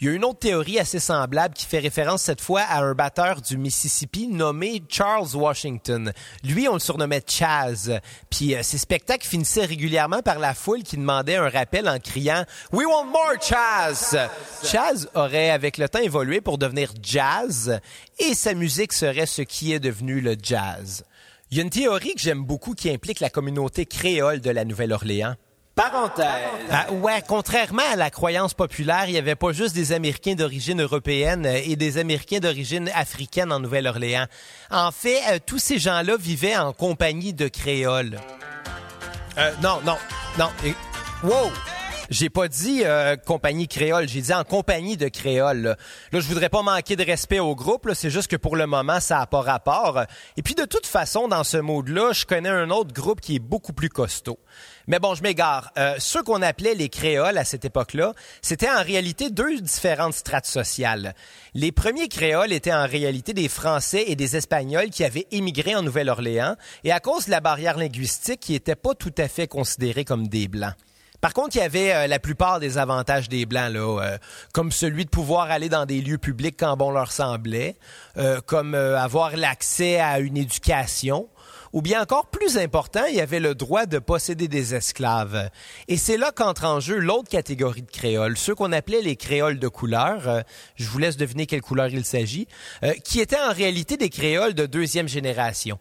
Il 0.00 0.08
y 0.08 0.10
a 0.10 0.14
une 0.14 0.24
autre 0.24 0.40
théorie 0.40 0.80
assez 0.80 0.98
semblable 0.98 1.54
qui 1.54 1.64
fait 1.64 1.78
référence 1.78 2.22
cette 2.22 2.40
fois 2.40 2.62
à 2.62 2.80
un 2.80 2.92
batteur 2.94 3.40
du 3.40 3.56
Mississippi 3.56 4.26
nommé 4.26 4.82
Charles 4.88 5.36
Washington. 5.36 6.12
Lui, 6.42 6.66
on 6.66 6.74
le 6.74 6.80
surnommait 6.80 7.22
Chaz. 7.24 8.00
Puis 8.30 8.56
euh, 8.56 8.64
ces 8.64 8.78
spectacles 8.78 9.26
finissaient 9.26 9.64
régulièrement 9.64 10.22
par 10.22 10.40
la 10.40 10.54
foule 10.54 10.82
qui 10.82 10.96
demandait 10.96 11.36
un 11.36 11.48
rappel 11.48 11.88
en 11.88 12.00
criant 12.00 12.44
We 12.72 12.84
want 12.84 13.06
more 13.06 13.40
Chaz. 13.40 14.16
Chaz 14.64 15.08
aurait 15.14 15.50
avec 15.50 15.78
le 15.78 15.88
temps 15.88 16.00
évolué 16.00 16.40
pour 16.40 16.58
devenir 16.58 16.92
jazz 17.00 17.78
et 18.18 18.34
sa 18.34 18.54
musique 18.54 18.92
serait 18.92 19.26
ce 19.26 19.42
qui 19.42 19.72
est 19.72 19.80
devenu 19.80 20.20
le 20.20 20.34
jazz. 20.42 21.04
Il 21.50 21.56
y 21.56 21.60
a 21.60 21.64
une 21.64 21.70
théorie 21.70 22.14
que 22.14 22.20
j'aime 22.20 22.44
beaucoup 22.44 22.74
qui 22.74 22.90
implique 22.90 23.20
la 23.20 23.30
communauté 23.30 23.86
créole 23.86 24.40
de 24.40 24.50
la 24.50 24.66
Nouvelle-Orléans. 24.66 25.34
Parenthèse. 25.74 26.26
Ah, 26.70 26.92
ouais, 26.92 27.22
contrairement 27.26 27.84
à 27.90 27.96
la 27.96 28.10
croyance 28.10 28.52
populaire, 28.52 29.04
il 29.06 29.12
n'y 29.12 29.18
avait 29.18 29.36
pas 29.36 29.52
juste 29.52 29.74
des 29.74 29.92
Américains 29.92 30.34
d'origine 30.34 30.82
européenne 30.82 31.46
euh, 31.46 31.60
et 31.64 31.76
des 31.76 31.98
Américains 31.98 32.40
d'origine 32.40 32.90
africaine 32.94 33.52
en 33.52 33.60
Nouvelle-Orléans. 33.60 34.26
En 34.70 34.90
fait, 34.90 35.20
euh, 35.30 35.38
tous 35.44 35.58
ces 35.58 35.78
gens-là 35.78 36.16
vivaient 36.18 36.56
en 36.56 36.72
compagnie 36.72 37.32
de 37.32 37.46
créoles. 37.48 38.18
Euh, 39.38 39.52
non, 39.62 39.80
non, 39.86 39.96
non. 40.36 40.50
Wow! 41.22 41.50
J'ai 42.10 42.30
pas 42.30 42.48
dit 42.48 42.84
euh, 42.84 43.16
compagnie 43.16 43.68
créole, 43.68 44.08
j'ai 44.08 44.22
dit 44.22 44.32
en 44.32 44.42
compagnie 44.42 44.96
de 44.96 45.08
créole. 45.08 45.60
Là. 45.60 45.76
je 46.12 46.26
voudrais 46.26 46.48
pas 46.48 46.62
manquer 46.62 46.96
de 46.96 47.04
respect 47.04 47.38
au 47.38 47.54
groupe, 47.54 47.90
c'est 47.92 48.08
juste 48.08 48.30
que 48.30 48.36
pour 48.36 48.56
le 48.56 48.66
moment, 48.66 48.98
ça 48.98 49.20
a 49.20 49.26
pas 49.26 49.42
rapport. 49.42 50.02
Et 50.38 50.42
puis 50.42 50.54
de 50.54 50.64
toute 50.64 50.86
façon, 50.86 51.28
dans 51.28 51.44
ce 51.44 51.58
mode-là, 51.58 52.12
je 52.14 52.24
connais 52.24 52.48
un 52.48 52.70
autre 52.70 52.94
groupe 52.94 53.20
qui 53.20 53.36
est 53.36 53.40
beaucoup 53.40 53.74
plus 53.74 53.90
costaud. 53.90 54.38
Mais 54.86 54.98
bon, 55.00 55.14
je 55.14 55.22
m'égare. 55.22 55.70
Euh, 55.76 55.96
ceux 55.98 56.22
qu'on 56.22 56.40
appelait 56.40 56.74
les 56.74 56.88
créoles 56.88 57.36
à 57.36 57.44
cette 57.44 57.66
époque-là, 57.66 58.14
c'était 58.40 58.70
en 58.70 58.82
réalité 58.82 59.28
deux 59.28 59.60
différentes 59.60 60.14
strates 60.14 60.46
sociales. 60.46 61.14
Les 61.52 61.72
premiers 61.72 62.08
créoles 62.08 62.54
étaient 62.54 62.72
en 62.72 62.86
réalité 62.86 63.34
des 63.34 63.50
Français 63.50 64.04
et 64.06 64.16
des 64.16 64.34
Espagnols 64.34 64.88
qui 64.88 65.04
avaient 65.04 65.26
émigré 65.30 65.76
en 65.76 65.82
Nouvelle-Orléans 65.82 66.56
et 66.84 66.92
à 66.92 67.00
cause 67.00 67.26
de 67.26 67.32
la 67.32 67.40
barrière 67.40 67.76
linguistique, 67.76 68.40
qui 68.40 68.52
n'étaient 68.52 68.76
pas 68.76 68.94
tout 68.94 69.14
à 69.18 69.28
fait 69.28 69.46
considérés 69.46 70.06
comme 70.06 70.26
des 70.26 70.48
Blancs. 70.48 70.74
Par 71.20 71.34
contre, 71.34 71.56
il 71.56 71.58
y 71.58 71.62
avait 71.62 71.92
euh, 71.92 72.06
la 72.06 72.20
plupart 72.20 72.60
des 72.60 72.78
avantages 72.78 73.28
des 73.28 73.44
Blancs, 73.44 73.72
là, 73.72 73.80
euh, 73.80 74.18
comme 74.52 74.70
celui 74.70 75.04
de 75.04 75.10
pouvoir 75.10 75.50
aller 75.50 75.68
dans 75.68 75.84
des 75.84 76.00
lieux 76.00 76.18
publics 76.18 76.54
quand 76.56 76.76
bon 76.76 76.92
leur 76.92 77.10
semblait, 77.10 77.76
euh, 78.16 78.40
comme 78.46 78.74
avoir 78.74 79.36
l'accès 79.36 79.98
à 79.98 80.20
une 80.20 80.36
éducation, 80.36 81.28
ou 81.72 81.82
bien 81.82 82.00
encore 82.00 82.28
plus 82.28 82.56
important, 82.56 83.04
il 83.08 83.16
y 83.16 83.20
avait 83.20 83.40
le 83.40 83.54
droit 83.54 83.86
de 83.86 83.98
posséder 83.98 84.46
des 84.46 84.74
esclaves. 84.76 85.50
Et 85.88 85.96
c'est 85.96 86.16
là 86.16 86.30
qu'entre 86.32 86.64
en 86.64 86.78
jeu 86.78 86.98
l'autre 86.98 87.28
catégorie 87.28 87.82
de 87.82 87.90
créoles, 87.90 88.38
ceux 88.38 88.54
qu'on 88.54 88.72
appelait 88.72 89.02
les 89.02 89.16
créoles 89.16 89.58
de 89.58 89.68
couleur, 89.68 90.44
je 90.76 90.88
vous 90.88 90.98
laisse 90.98 91.16
deviner 91.16 91.46
quelle 91.46 91.60
couleur 91.60 91.88
il 91.88 92.04
s'agit, 92.04 92.48
qui 93.04 93.20
étaient 93.20 93.40
en 93.40 93.52
réalité 93.52 93.96
des 93.98 94.08
créoles 94.08 94.54
de 94.54 94.64
deuxième 94.64 95.08
génération 95.08 95.78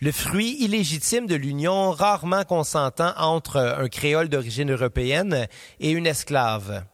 le 0.00 0.12
fruit 0.12 0.56
illégitime 0.60 1.26
de 1.26 1.34
l'union 1.34 1.90
rarement 1.90 2.44
consentant 2.44 3.12
entre 3.18 3.58
un 3.58 3.88
créole 3.88 4.30
d'origine 4.30 4.72
européenne 4.72 5.46
et 5.78 5.90
une 5.90 6.06
esclave. 6.06 6.84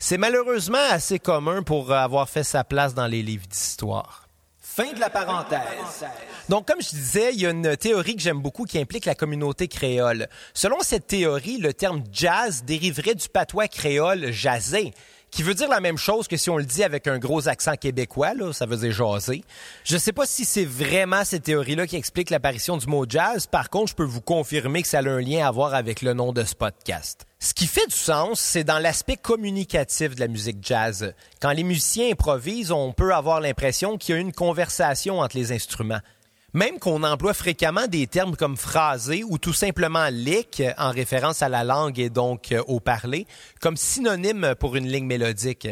C'est 0.00 0.18
malheureusement 0.18 0.84
assez 0.90 1.20
commun 1.20 1.62
pour 1.62 1.92
avoir 1.92 2.28
fait 2.28 2.42
sa 2.42 2.64
place 2.64 2.92
dans 2.92 3.06
les 3.06 3.22
livres 3.22 3.46
d'histoire. 3.46 4.26
Fin 4.58 4.92
de 4.92 4.98
la 4.98 5.10
parenthèse. 5.10 6.04
Donc, 6.48 6.66
comme 6.66 6.82
je 6.82 6.90
disais, 6.90 7.32
il 7.32 7.40
y 7.40 7.46
a 7.46 7.50
une 7.50 7.76
théorie 7.76 8.16
que 8.16 8.22
j'aime 8.22 8.40
beaucoup 8.40 8.64
qui 8.64 8.80
implique 8.80 9.04
la 9.04 9.14
communauté 9.14 9.68
créole. 9.68 10.28
Selon 10.52 10.80
cette 10.80 11.06
théorie, 11.06 11.58
le 11.58 11.72
terme 11.72 12.02
jazz 12.10 12.64
dériverait 12.64 13.14
du 13.14 13.28
patois 13.28 13.68
créole 13.68 14.32
jazzé, 14.32 14.92
qui 15.34 15.42
veut 15.42 15.54
dire 15.54 15.68
la 15.68 15.80
même 15.80 15.98
chose 15.98 16.28
que 16.28 16.36
si 16.36 16.48
on 16.48 16.58
le 16.58 16.64
dit 16.64 16.84
avec 16.84 17.08
un 17.08 17.18
gros 17.18 17.48
accent 17.48 17.74
québécois, 17.74 18.34
là, 18.34 18.52
ça 18.52 18.66
veut 18.66 18.76
dire 18.76 18.92
jaser. 18.92 19.42
Je 19.82 19.96
sais 19.96 20.12
pas 20.12 20.26
si 20.26 20.44
c'est 20.44 20.64
vraiment 20.64 21.24
cette 21.24 21.42
théorie-là 21.42 21.88
qui 21.88 21.96
explique 21.96 22.30
l'apparition 22.30 22.76
du 22.76 22.86
mot 22.86 23.04
jazz. 23.08 23.48
Par 23.48 23.68
contre, 23.68 23.90
je 23.90 23.96
peux 23.96 24.04
vous 24.04 24.20
confirmer 24.20 24.82
que 24.82 24.86
ça 24.86 24.98
a 24.98 25.08
un 25.08 25.20
lien 25.20 25.44
à 25.44 25.50
voir 25.50 25.74
avec 25.74 26.02
le 26.02 26.12
nom 26.14 26.32
de 26.32 26.44
ce 26.44 26.54
podcast. 26.54 27.26
Ce 27.40 27.52
qui 27.52 27.66
fait 27.66 27.88
du 27.88 27.96
sens, 27.96 28.38
c'est 28.38 28.62
dans 28.62 28.78
l'aspect 28.78 29.16
communicatif 29.16 30.14
de 30.14 30.20
la 30.20 30.28
musique 30.28 30.58
jazz. 30.62 31.12
Quand 31.42 31.50
les 31.50 31.64
musiciens 31.64 32.12
improvisent, 32.12 32.70
on 32.70 32.92
peut 32.92 33.12
avoir 33.12 33.40
l'impression 33.40 33.98
qu'il 33.98 34.14
y 34.14 34.18
a 34.18 34.20
une 34.20 34.32
conversation 34.32 35.18
entre 35.18 35.36
les 35.36 35.50
instruments. 35.50 36.00
Même 36.54 36.78
qu'on 36.78 37.02
emploie 37.02 37.34
fréquemment 37.34 37.88
des 37.88 38.06
termes 38.06 38.36
comme 38.36 38.56
phrasé 38.56 39.24
ou 39.24 39.38
tout 39.38 39.52
simplement 39.52 40.06
lick 40.08 40.62
en 40.78 40.92
référence 40.92 41.42
à 41.42 41.48
la 41.48 41.64
langue 41.64 41.98
et 41.98 42.10
donc 42.10 42.52
euh, 42.52 42.62
au 42.68 42.78
parler 42.78 43.26
comme 43.60 43.76
synonyme 43.76 44.54
pour 44.60 44.76
une 44.76 44.86
ligne 44.86 45.04
mélodique. 45.04 45.66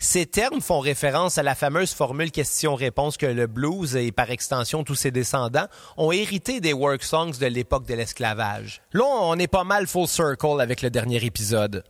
Ces 0.00 0.26
termes 0.26 0.60
font 0.60 0.80
référence 0.80 1.38
à 1.38 1.44
la 1.44 1.54
fameuse 1.54 1.94
formule 1.94 2.32
question-réponse 2.32 3.16
que 3.16 3.26
le 3.26 3.46
blues 3.46 3.94
et 3.94 4.10
par 4.10 4.32
extension 4.32 4.82
tous 4.82 4.96
ses 4.96 5.12
descendants 5.12 5.68
ont 5.96 6.10
hérité 6.10 6.60
des 6.60 6.72
work 6.72 7.04
songs 7.04 7.38
de 7.38 7.46
l'époque 7.46 7.86
de 7.86 7.94
l'esclavage. 7.94 8.82
Là, 8.92 9.04
on 9.04 9.38
est 9.38 9.46
pas 9.46 9.62
mal 9.62 9.86
full 9.86 10.08
circle 10.08 10.60
avec 10.60 10.82
le 10.82 10.90
dernier 10.90 11.24
épisode. 11.24 11.84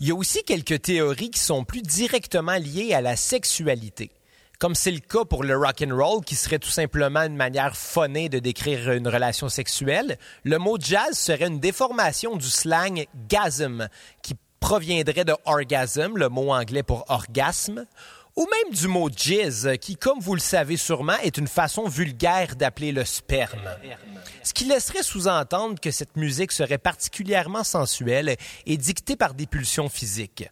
Il 0.00 0.08
y 0.08 0.10
a 0.10 0.16
aussi 0.16 0.42
quelques 0.42 0.82
théories 0.82 1.30
qui 1.30 1.38
sont 1.38 1.62
plus 1.62 1.82
directement 1.82 2.56
liées 2.56 2.92
à 2.92 3.00
la 3.00 3.14
sexualité 3.14 4.10
comme 4.58 4.74
c'est 4.74 4.90
le 4.90 5.00
cas 5.00 5.24
pour 5.24 5.44
le 5.44 5.56
rock 5.56 5.82
and 5.86 5.94
roll, 5.94 6.24
qui 6.24 6.34
serait 6.34 6.58
tout 6.58 6.70
simplement 6.70 7.22
une 7.22 7.36
manière 7.36 7.76
phonée 7.76 8.28
de 8.28 8.38
décrire 8.38 8.92
une 8.92 9.08
relation 9.08 9.48
sexuelle, 9.48 10.18
le 10.42 10.58
mot 10.58 10.76
jazz 10.78 11.18
serait 11.18 11.48
une 11.48 11.60
déformation 11.60 12.36
du 12.36 12.48
slang 12.48 13.06
gasm, 13.28 13.88
qui 14.22 14.34
proviendrait 14.60 15.24
de 15.24 15.34
orgasm, 15.44 16.16
le 16.16 16.28
mot 16.28 16.52
anglais 16.52 16.82
pour 16.82 17.04
orgasme, 17.08 17.84
ou 18.36 18.48
même 18.50 18.74
du 18.74 18.88
mot 18.88 19.08
jizz, 19.14 19.76
qui, 19.80 19.96
comme 19.96 20.18
vous 20.18 20.34
le 20.34 20.40
savez 20.40 20.76
sûrement, 20.76 21.18
est 21.22 21.38
une 21.38 21.46
façon 21.46 21.86
vulgaire 21.86 22.56
d'appeler 22.56 22.90
le 22.90 23.04
sperme. 23.04 23.70
Ce 24.42 24.52
qui 24.52 24.64
laisserait 24.64 25.02
sous-entendre 25.02 25.78
que 25.80 25.90
cette 25.90 26.16
musique 26.16 26.50
serait 26.50 26.78
particulièrement 26.78 27.62
sensuelle 27.62 28.36
et 28.66 28.76
dictée 28.76 29.16
par 29.16 29.34
des 29.34 29.46
pulsions 29.46 29.88
physiques. 29.88 30.48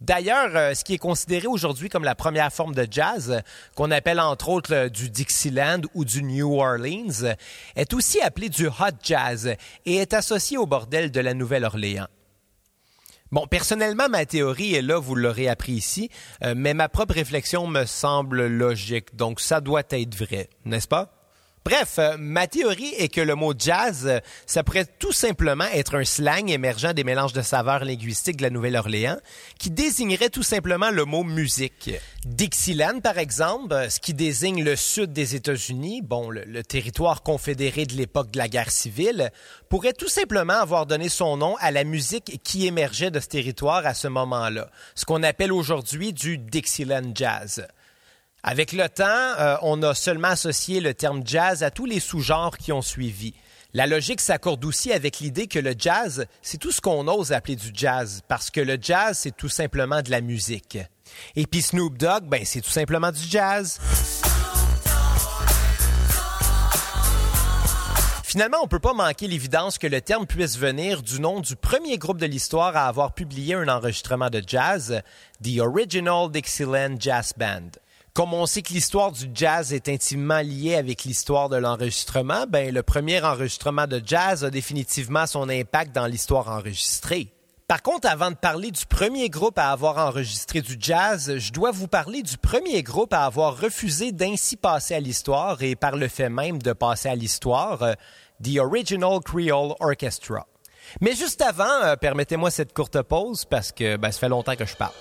D'ailleurs, 0.00 0.54
euh, 0.54 0.74
ce 0.74 0.84
qui 0.84 0.94
est 0.94 0.98
considéré 0.98 1.48
aujourd'hui 1.48 1.88
comme 1.88 2.04
la 2.04 2.14
première 2.14 2.52
forme 2.52 2.74
de 2.74 2.86
jazz, 2.88 3.42
qu'on 3.74 3.90
appelle 3.90 4.20
entre 4.20 4.48
autres 4.48 4.74
euh, 4.74 4.88
du 4.88 5.10
Dixieland 5.10 5.80
ou 5.94 6.04
du 6.04 6.22
New 6.22 6.60
Orleans, 6.60 7.34
est 7.74 7.92
aussi 7.94 8.20
appelé 8.20 8.48
du 8.48 8.68
hot 8.68 8.96
jazz 9.02 9.56
et 9.86 9.96
est 9.96 10.14
associé 10.14 10.56
au 10.56 10.66
bordel 10.66 11.10
de 11.10 11.20
la 11.20 11.34
Nouvelle-Orléans. 11.34 12.06
Bon, 13.32 13.46
personnellement, 13.46 14.08
ma 14.08 14.24
théorie 14.24 14.74
est 14.74 14.82
là, 14.82 14.98
vous 14.98 15.16
l'aurez 15.16 15.48
appris 15.48 15.72
ici, 15.72 16.10
euh, 16.44 16.54
mais 16.56 16.74
ma 16.74 16.88
propre 16.88 17.14
réflexion 17.14 17.66
me 17.66 17.84
semble 17.84 18.46
logique, 18.46 19.16
donc 19.16 19.40
ça 19.40 19.60
doit 19.60 19.82
être 19.90 20.14
vrai, 20.14 20.48
n'est-ce 20.64 20.88
pas? 20.88 21.17
Bref, 21.68 21.96
euh, 21.98 22.16
ma 22.18 22.46
théorie 22.46 22.94
est 22.96 23.10
que 23.10 23.20
le 23.20 23.34
mot 23.34 23.52
jazz, 23.54 24.06
euh, 24.06 24.20
ça 24.46 24.62
pourrait 24.62 24.86
tout 24.86 25.12
simplement 25.12 25.66
être 25.74 25.96
un 25.96 26.04
slang 26.06 26.48
émergent 26.48 26.94
des 26.94 27.04
mélanges 27.04 27.34
de 27.34 27.42
saveurs 27.42 27.84
linguistiques 27.84 28.38
de 28.38 28.42
la 28.42 28.48
Nouvelle-Orléans, 28.48 29.18
qui 29.58 29.68
désignerait 29.68 30.30
tout 30.30 30.42
simplement 30.42 30.90
le 30.90 31.04
mot 31.04 31.24
musique. 31.24 31.90
Dixieland, 32.24 33.00
par 33.00 33.18
exemple, 33.18 33.74
euh, 33.74 33.90
ce 33.90 34.00
qui 34.00 34.14
désigne 34.14 34.64
le 34.64 34.76
sud 34.76 35.12
des 35.12 35.34
États-Unis, 35.34 36.00
bon, 36.00 36.30
le, 36.30 36.42
le 36.44 36.64
territoire 36.64 37.22
confédéré 37.22 37.84
de 37.84 37.96
l'époque 37.96 38.30
de 38.30 38.38
la 38.38 38.48
guerre 38.48 38.70
civile, 38.70 39.30
pourrait 39.68 39.92
tout 39.92 40.08
simplement 40.08 40.54
avoir 40.54 40.86
donné 40.86 41.10
son 41.10 41.36
nom 41.36 41.54
à 41.60 41.70
la 41.70 41.84
musique 41.84 42.40
qui 42.44 42.66
émergeait 42.66 43.10
de 43.10 43.20
ce 43.20 43.28
territoire 43.28 43.84
à 43.84 43.92
ce 43.92 44.08
moment-là, 44.08 44.70
ce 44.94 45.04
qu'on 45.04 45.22
appelle 45.22 45.52
aujourd'hui 45.52 46.14
du 46.14 46.38
Dixieland 46.38 47.12
Jazz. 47.14 47.68
Avec 48.42 48.72
le 48.72 48.88
temps, 48.88 49.04
euh, 49.04 49.56
on 49.62 49.82
a 49.82 49.94
seulement 49.94 50.28
associé 50.28 50.80
le 50.80 50.94
terme 50.94 51.22
jazz 51.24 51.62
à 51.62 51.70
tous 51.70 51.86
les 51.86 51.98
sous-genres 51.98 52.56
qui 52.56 52.72
ont 52.72 52.82
suivi. 52.82 53.34
La 53.74 53.86
logique 53.86 54.20
s'accorde 54.20 54.64
aussi 54.64 54.92
avec 54.92 55.18
l'idée 55.18 55.48
que 55.48 55.58
le 55.58 55.74
jazz, 55.76 56.24
c'est 56.40 56.58
tout 56.58 56.70
ce 56.70 56.80
qu'on 56.80 57.06
ose 57.08 57.32
appeler 57.32 57.56
du 57.56 57.70
jazz, 57.74 58.22
parce 58.28 58.50
que 58.50 58.60
le 58.60 58.78
jazz, 58.80 59.18
c'est 59.18 59.36
tout 59.36 59.48
simplement 59.48 60.02
de 60.02 60.10
la 60.10 60.20
musique. 60.20 60.78
Et 61.36 61.46
puis 61.46 61.62
Snoop 61.62 61.98
Dogg, 61.98 62.24
ben, 62.24 62.44
c'est 62.44 62.60
tout 62.60 62.70
simplement 62.70 63.10
du 63.10 63.22
jazz. 63.22 63.80
Finalement, 68.22 68.58
on 68.62 68.68
peut 68.68 68.78
pas 68.78 68.92
manquer 68.92 69.26
l'évidence 69.26 69.78
que 69.78 69.86
le 69.86 70.00
terme 70.00 70.26
puisse 70.26 70.58
venir 70.58 71.02
du 71.02 71.20
nom 71.20 71.40
du 71.40 71.56
premier 71.56 71.98
groupe 71.98 72.18
de 72.18 72.26
l'histoire 72.26 72.76
à 72.76 72.86
avoir 72.86 73.14
publié 73.14 73.54
un 73.54 73.68
enregistrement 73.68 74.30
de 74.30 74.42
jazz, 74.46 75.02
The 75.42 75.58
Original 75.58 76.30
Dixieland 76.30 76.96
Jazz 77.00 77.32
Band. 77.36 77.70
Comme 78.18 78.34
on 78.34 78.46
sait 78.46 78.62
que 78.62 78.72
l'histoire 78.72 79.12
du 79.12 79.30
jazz 79.32 79.72
est 79.72 79.88
intimement 79.88 80.40
liée 80.40 80.74
avec 80.74 81.04
l'histoire 81.04 81.48
de 81.48 81.54
l'enregistrement, 81.54 82.46
ben 82.48 82.74
le 82.74 82.82
premier 82.82 83.22
enregistrement 83.22 83.86
de 83.86 84.02
jazz 84.04 84.44
a 84.44 84.50
définitivement 84.50 85.24
son 85.28 85.48
impact 85.48 85.94
dans 85.94 86.06
l'histoire 86.06 86.48
enregistrée. 86.48 87.32
Par 87.68 87.80
contre, 87.80 88.08
avant 88.08 88.32
de 88.32 88.34
parler 88.34 88.72
du 88.72 88.86
premier 88.86 89.28
groupe 89.28 89.56
à 89.56 89.70
avoir 89.70 89.98
enregistré 89.98 90.62
du 90.62 90.76
jazz, 90.80 91.38
je 91.38 91.52
dois 91.52 91.70
vous 91.70 91.86
parler 91.86 92.24
du 92.24 92.36
premier 92.38 92.82
groupe 92.82 93.12
à 93.12 93.24
avoir 93.24 93.56
refusé 93.56 94.10
d'ainsi 94.10 94.56
passer 94.56 94.94
à 94.96 95.00
l'histoire 95.00 95.62
et 95.62 95.76
par 95.76 95.94
le 95.94 96.08
fait 96.08 96.28
même 96.28 96.60
de 96.60 96.72
passer 96.72 97.08
à 97.08 97.14
l'histoire, 97.14 97.84
euh, 97.84 97.92
The 98.42 98.58
Original 98.58 99.20
Creole 99.24 99.76
Orchestra. 99.78 100.44
Mais 101.00 101.14
juste 101.14 101.40
avant, 101.40 101.84
euh, 101.84 101.94
permettez-moi 101.94 102.50
cette 102.50 102.72
courte 102.72 103.00
pause 103.00 103.44
parce 103.44 103.70
que 103.70 103.96
ben, 103.96 104.10
ça 104.10 104.18
fait 104.18 104.28
longtemps 104.28 104.56
que 104.56 104.66
je 104.66 104.74
parle. 104.74 104.94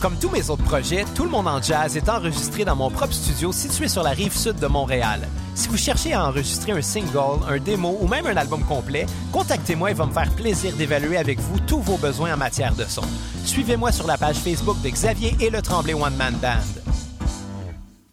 Comme 0.00 0.18
tous 0.18 0.28
mes 0.28 0.50
autres 0.50 0.62
projets, 0.62 1.04
Tout 1.14 1.24
le 1.24 1.30
monde 1.30 1.48
en 1.48 1.60
jazz 1.60 1.96
est 1.96 2.08
enregistré 2.08 2.64
dans 2.64 2.76
mon 2.76 2.90
propre 2.90 3.14
studio 3.14 3.50
situé 3.50 3.88
sur 3.88 4.02
la 4.02 4.10
rive 4.10 4.36
sud 4.36 4.56
de 4.56 4.66
Montréal. 4.66 5.26
Si 5.54 5.68
vous 5.68 5.78
cherchez 5.78 6.12
à 6.12 6.26
enregistrer 6.28 6.72
un 6.72 6.82
single, 6.82 7.40
un 7.48 7.58
démo 7.58 7.96
ou 8.00 8.06
même 8.06 8.26
un 8.26 8.36
album 8.36 8.62
complet, 8.64 9.06
contactez-moi 9.32 9.90
et 9.90 9.94
va 9.94 10.04
me 10.04 10.12
faire 10.12 10.30
plaisir 10.32 10.76
d'évaluer 10.76 11.16
avec 11.16 11.38
vous 11.40 11.58
tous 11.60 11.80
vos 11.80 11.96
besoins 11.96 12.34
en 12.34 12.36
matière 12.36 12.74
de 12.74 12.84
son. 12.84 13.02
Suivez-moi 13.44 13.90
sur 13.90 14.06
la 14.06 14.18
page 14.18 14.36
Facebook 14.36 14.80
de 14.82 14.90
Xavier 14.90 15.34
et 15.40 15.48
le 15.48 15.62
Tremblay 15.62 15.94
One 15.94 16.16
Man 16.16 16.34
Band. 16.34 16.82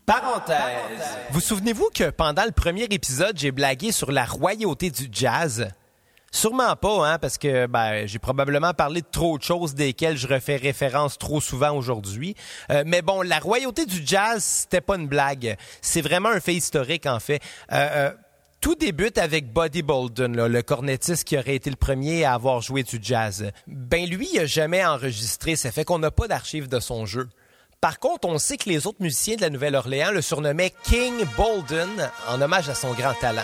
Parenthèse. 0.05 0.55
Vous 1.31 1.41
souvenez-vous 1.41 1.89
que 1.93 2.09
pendant 2.09 2.45
le 2.45 2.51
premier 2.51 2.83
épisode, 2.83 3.37
j'ai 3.37 3.51
blagué 3.51 3.91
sur 3.91 4.11
la 4.11 4.25
royauté 4.25 4.89
du 4.89 5.09
jazz? 5.11 5.67
Sûrement 6.33 6.75
pas, 6.75 7.07
hein, 7.07 7.19
parce 7.19 7.37
que 7.37 7.67
ben, 7.67 8.07
j'ai 8.07 8.17
probablement 8.17 8.74
parlé 8.74 9.01
de 9.01 9.07
trop 9.09 9.37
de 9.37 9.43
choses 9.43 9.75
desquelles 9.75 10.17
je 10.17 10.27
refais 10.27 10.55
référence 10.55 11.19
trop 11.19 11.39
souvent 11.39 11.77
aujourd'hui. 11.77 12.35
Euh, 12.72 12.83
mais 12.87 13.03
bon, 13.03 13.22
la 13.22 13.37
royauté 13.37 13.85
du 13.85 14.01
jazz, 14.03 14.43
c'était 14.43 14.81
pas 14.81 14.96
une 14.96 15.07
blague. 15.07 15.55
C'est 15.79 16.01
vraiment 16.01 16.29
un 16.29 16.39
fait 16.39 16.55
historique, 16.55 17.05
en 17.05 17.19
fait. 17.19 17.39
Euh, 17.72 17.87
euh, 17.91 18.11
tout 18.61 18.74
débute 18.74 19.19
avec 19.19 19.53
Buddy 19.53 19.83
Bolden, 19.83 20.35
là, 20.35 20.48
le 20.48 20.63
cornettiste 20.63 21.24
qui 21.24 21.37
aurait 21.37 21.53
été 21.53 21.69
le 21.69 21.75
premier 21.75 22.25
à 22.25 22.33
avoir 22.33 22.61
joué 22.61 22.81
du 22.81 22.98
jazz. 23.00 23.51
Ben 23.67 24.09
lui, 24.09 24.27
il 24.33 24.39
a 24.39 24.48
jamais 24.48 24.83
enregistré, 24.83 25.55
ça 25.55 25.72
fait 25.72 25.85
qu'on 25.85 26.00
n'a 26.00 26.09
pas 26.09 26.27
d'archives 26.27 26.67
de 26.67 26.79
son 26.79 27.05
jeu. 27.05 27.29
Par 27.79 28.00
contre, 28.00 28.27
on 28.27 28.39
sait 28.39 28.57
que 28.57 28.69
les 28.69 28.87
autres 28.87 29.01
musiciens 29.01 29.35
de 29.35 29.41
la 29.41 29.51
Nouvelle-Orléans 29.51 30.11
le 30.11 30.24
surnommaient 30.24 30.74
King 30.83 31.13
Bolden 31.37 32.09
en 32.27 32.41
hommage 32.41 32.69
à 32.69 32.75
son 32.75 32.93
grand 32.93 33.13
talent. 33.13 33.43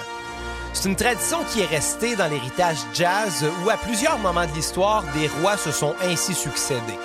C'est 0.81 0.87
une 0.87 0.95
tradition 0.95 1.39
qui 1.51 1.59
est 1.59 1.65
restée 1.65 2.15
dans 2.15 2.29
l'héritage 2.29 2.77
jazz 2.93 3.45
où 3.65 3.69
à 3.69 3.75
plusieurs 3.75 4.17
moments 4.17 4.45
de 4.45 4.53
l'histoire, 4.53 5.03
des 5.13 5.27
rois 5.27 5.57
se 5.57 5.71
sont 5.71 5.93
ainsi 6.01 6.33
succédés. 6.33 6.97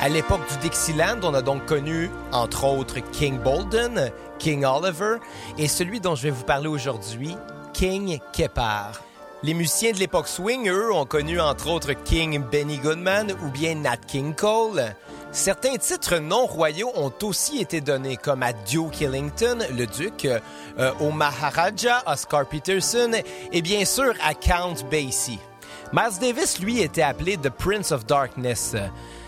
À 0.00 0.08
l'époque 0.08 0.48
du 0.48 0.68
Dixieland, 0.68 1.18
on 1.24 1.34
a 1.34 1.42
donc 1.42 1.66
connu, 1.66 2.08
entre 2.30 2.62
autres, 2.62 3.00
King 3.10 3.40
Bolden, 3.40 4.12
King 4.38 4.64
Oliver 4.64 5.16
et 5.58 5.66
celui 5.66 5.98
dont 5.98 6.14
je 6.14 6.22
vais 6.22 6.30
vous 6.30 6.44
parler 6.44 6.68
aujourd'hui, 6.68 7.34
King 7.72 8.20
Keppard. 8.32 9.02
Les 9.42 9.54
musiciens 9.54 9.90
de 9.90 9.98
l'époque 9.98 10.28
swing, 10.28 10.68
eux, 10.68 10.94
ont 10.94 11.04
connu 11.04 11.40
entre 11.40 11.68
autres 11.68 11.94
King 11.94 12.40
Benny 12.40 12.78
Goodman 12.78 13.32
ou 13.44 13.50
bien 13.50 13.74
Nat 13.74 13.96
King 14.06 14.36
Cole. 14.36 14.94
Certains 15.36 15.76
titres 15.76 16.16
non 16.16 16.46
royaux 16.46 16.90
ont 16.94 17.12
aussi 17.22 17.60
été 17.60 17.82
donnés, 17.82 18.16
comme 18.16 18.42
à 18.42 18.54
Duke 18.54 19.02
Ellington, 19.02 19.58
le 19.70 19.86
duc, 19.86 20.24
euh, 20.24 20.92
au 20.98 21.10
Maharaja, 21.10 22.02
Oscar 22.06 22.46
Peterson, 22.48 23.10
et 23.52 23.60
bien 23.60 23.84
sûr 23.84 24.14
à 24.24 24.32
Count 24.32 24.76
Basie. 24.90 25.38
Miles 25.92 26.18
Davis, 26.22 26.58
lui, 26.58 26.80
était 26.80 27.02
appelé 27.02 27.36
The 27.36 27.50
Prince 27.50 27.92
of 27.92 28.06
Darkness. 28.06 28.74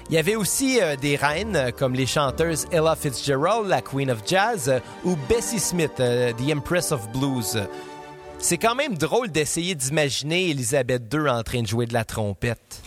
Il 0.09 0.15
y 0.15 0.19
avait 0.19 0.35
aussi 0.35 0.81
euh, 0.81 0.97
des 0.97 1.15
reines 1.15 1.73
comme 1.79 1.93
les 1.93 2.07
chanteuses 2.07 2.67
Ella 2.73 2.97
Fitzgerald, 2.97 3.69
la 3.69 3.83
Queen 3.83 4.11
of 4.11 4.21
Jazz, 4.27 4.81
ou 5.05 5.15
Bessie 5.29 5.61
Smith, 5.61 6.01
euh, 6.01 6.33
The 6.33 6.57
Empress 6.57 6.91
of 6.91 7.07
Blues. 7.11 7.63
C'est 8.39 8.57
quand 8.57 8.75
même 8.75 8.97
drôle 8.97 9.29
d'essayer 9.29 9.75
d'imaginer 9.75 10.49
Elisabeth 10.49 11.03
II 11.13 11.29
en 11.29 11.43
train 11.43 11.61
de 11.61 11.67
jouer 11.67 11.85
de 11.85 11.93
la 11.93 12.07
trompette. 12.07 12.81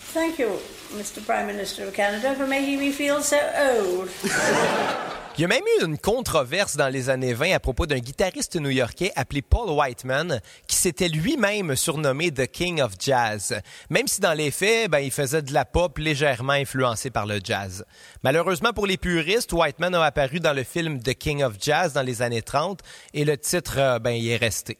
Mr. 0.95 1.21
Prime 1.25 1.47
Minister 1.47 1.87
of 1.87 1.93
Canada, 1.93 2.35
for 2.35 2.47
making 2.47 2.79
me 2.79 2.91
feel 2.91 3.21
so 3.21 3.37
old. 3.55 4.09
Il 5.37 5.41
y 5.41 5.45
a 5.45 5.47
même 5.47 5.63
eu 5.79 5.85
une 5.85 5.97
controverse 5.97 6.75
dans 6.75 6.89
les 6.89 7.09
années 7.09 7.33
20 7.33 7.53
à 7.53 7.59
propos 7.59 7.87
d'un 7.87 7.99
guitariste 7.99 8.57
new-yorkais 8.57 9.13
appelé 9.15 9.41
Paul 9.41 9.69
Whiteman, 9.71 10.41
qui 10.67 10.75
s'était 10.75 11.07
lui-même 11.07 11.75
surnommé 11.75 12.31
The 12.31 12.45
King 12.45 12.81
of 12.81 12.91
Jazz, 12.99 13.59
même 13.89 14.07
si 14.07 14.19
dans 14.19 14.33
les 14.33 14.51
faits, 14.51 14.91
ben, 14.91 14.99
il 14.99 15.09
faisait 15.09 15.41
de 15.41 15.53
la 15.53 15.63
pop 15.63 15.97
légèrement 15.97 16.53
influencée 16.53 17.09
par 17.09 17.25
le 17.25 17.39
jazz. 17.43 17.85
Malheureusement 18.23 18.73
pour 18.73 18.85
les 18.85 18.97
puristes, 18.97 19.53
Whiteman 19.53 19.95
a 19.95 20.03
apparu 20.03 20.41
dans 20.41 20.53
le 20.53 20.63
film 20.63 21.01
The 21.01 21.13
King 21.13 21.43
of 21.43 21.55
Jazz 21.59 21.93
dans 21.93 22.03
les 22.03 22.21
années 22.21 22.43
30 22.43 22.81
et 23.13 23.23
le 23.23 23.37
titre, 23.37 23.75
euh, 23.77 23.99
ben, 23.99 24.11
il 24.11 24.29
est 24.29 24.37
resté. 24.37 24.77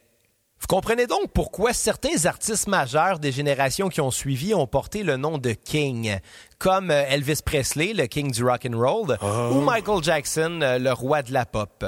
Vous 0.62 0.68
comprenez 0.68 1.08
donc 1.08 1.32
pourquoi 1.34 1.74
certains 1.74 2.26
artistes 2.26 2.68
majeurs 2.68 3.18
des 3.18 3.32
générations 3.32 3.90
qui 3.90 4.00
ont 4.00 4.12
suivi 4.12 4.54
ont 4.54 4.68
porté 4.68 5.02
le 5.04 5.18
nom 5.18 5.40
de 5.40 5.52
King, 5.52 6.20
comme 6.60 6.92
euh, 6.92 7.04
Elvis 7.10 7.40
Presley, 7.44 7.94
le 7.94 8.06
King 8.06 8.32
du 8.32 8.44
rock 8.46 8.68
and 8.70 8.78
roll, 8.78 9.18
ou 9.52 9.62
Michael 9.62 10.04
Jackson, 10.04 10.60
euh, 10.62 10.78
le 10.78 10.94
roi 10.94 11.24
de 11.24 11.34
la 11.34 11.46
pop. 11.46 11.84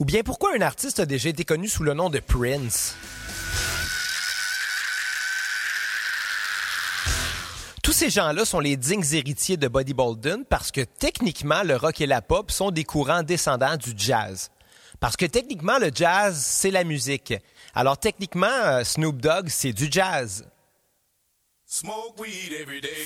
Ou 0.00 0.04
bien 0.04 0.22
pourquoi 0.24 0.50
un 0.56 0.60
artiste 0.60 0.98
a 0.98 1.06
déjà 1.06 1.28
été 1.28 1.44
connu 1.44 1.68
sous 1.68 1.84
le 1.84 1.94
nom 1.94 2.10
de 2.10 2.18
Prince? 2.18 2.96
Tous 7.84 7.92
ces 7.92 8.10
gens-là 8.10 8.44
sont 8.44 8.60
les 8.60 8.76
dignes 8.76 9.04
héritiers 9.12 9.56
de 9.56 9.68
Buddy 9.68 9.94
Bolden 9.94 10.44
parce 10.48 10.72
que 10.72 10.80
techniquement, 10.80 11.62
le 11.62 11.76
rock 11.76 12.00
et 12.00 12.06
la 12.06 12.22
pop 12.22 12.50
sont 12.50 12.72
des 12.72 12.84
courants 12.84 13.22
descendants 13.22 13.76
du 13.76 13.92
jazz. 13.96 14.50
Parce 15.02 15.16
que 15.16 15.26
techniquement, 15.26 15.78
le 15.80 15.90
jazz, 15.92 16.40
c'est 16.40 16.70
la 16.70 16.84
musique. 16.84 17.34
Alors 17.74 17.98
techniquement, 17.98 18.46
euh, 18.46 18.84
Snoop 18.84 19.20
Dogg, 19.20 19.48
c'est 19.48 19.72
du 19.72 19.88
jazz. 19.90 20.46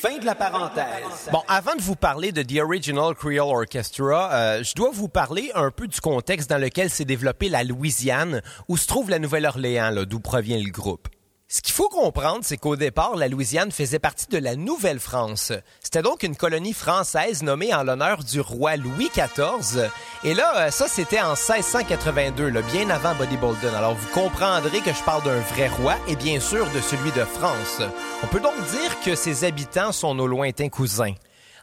Fin 0.03 0.19
de 0.19 0.27
la 0.27 0.35
parenthèse. 0.35 1.31
Bon, 1.33 1.43
avant 1.49 1.75
de 1.75 1.81
vous 1.81 1.97
parler 1.97 2.33
de 2.33 2.43
The 2.43 2.61
Original 2.61 3.15
Creole 3.15 3.63
Orchestra, 3.63 4.31
euh, 4.31 4.63
je 4.63 4.75
dois 4.75 4.91
vous 4.93 5.09
parler 5.09 5.51
un 5.55 5.71
peu 5.71 5.87
du 5.87 5.99
contexte 5.99 6.51
dans 6.51 6.59
lequel 6.59 6.91
s'est 6.91 7.07
développée 7.07 7.49
la 7.49 7.65
Louisiane, 7.65 8.43
où 8.69 8.77
se 8.77 8.87
trouve 8.87 9.09
la 9.09 9.19
Nouvelle-Orléans, 9.19 10.05
d'où 10.05 10.21
provient 10.21 10.59
le 10.59 10.71
groupe. 10.71 11.09
Ce 11.49 11.61
qu'il 11.63 11.75
faut 11.75 11.89
comprendre, 11.89 12.41
c'est 12.43 12.57
qu'au 12.57 12.75
départ, 12.75 13.15
la 13.15 13.29
Louisiane 13.29 13.71
faisait 13.71 14.01
partie 14.01 14.27
de 14.27 14.39
la 14.39 14.57
Nouvelle-France. 14.57 15.53
C'était 15.81 16.03
donc 16.03 16.25
une 16.25 16.35
colonie 16.35 16.73
française 16.73 17.45
nommée 17.45 17.73
en 17.73 17.85
l'honneur 17.85 18.25
du 18.25 18.41
roi 18.41 18.75
Louis 18.75 19.11
XIV. 19.15 19.89
Et 20.25 20.35
là, 20.35 20.57
euh, 20.57 20.71
ça, 20.73 20.89
c'était 20.89 21.21
en 21.21 21.35
1682, 21.37 22.49
là, 22.49 22.63
bien 22.63 22.91
avant 22.91 23.15
Buddy 23.15 23.37
Bolden. 23.37 23.73
Alors, 23.77 23.95
vous 23.95 24.09
comprendrez 24.13 24.81
que 24.81 24.93
je 24.93 25.05
parle 25.05 25.23
d'un 25.23 25.39
vrai 25.39 25.69
roi 25.69 25.95
et 26.09 26.17
bien 26.17 26.41
sûr 26.41 26.69
de 26.73 26.81
celui 26.81 27.13
de 27.13 27.25
France. 27.25 27.81
On 28.25 28.27
peut 28.27 28.41
donc 28.41 28.57
dire 28.73 29.01
que 29.05 29.15
ses 29.15 29.45
habitants 29.45 29.93
sont 29.93 30.17
nos 30.17 30.27
lointains 30.27 30.69
cousins. 30.69 31.15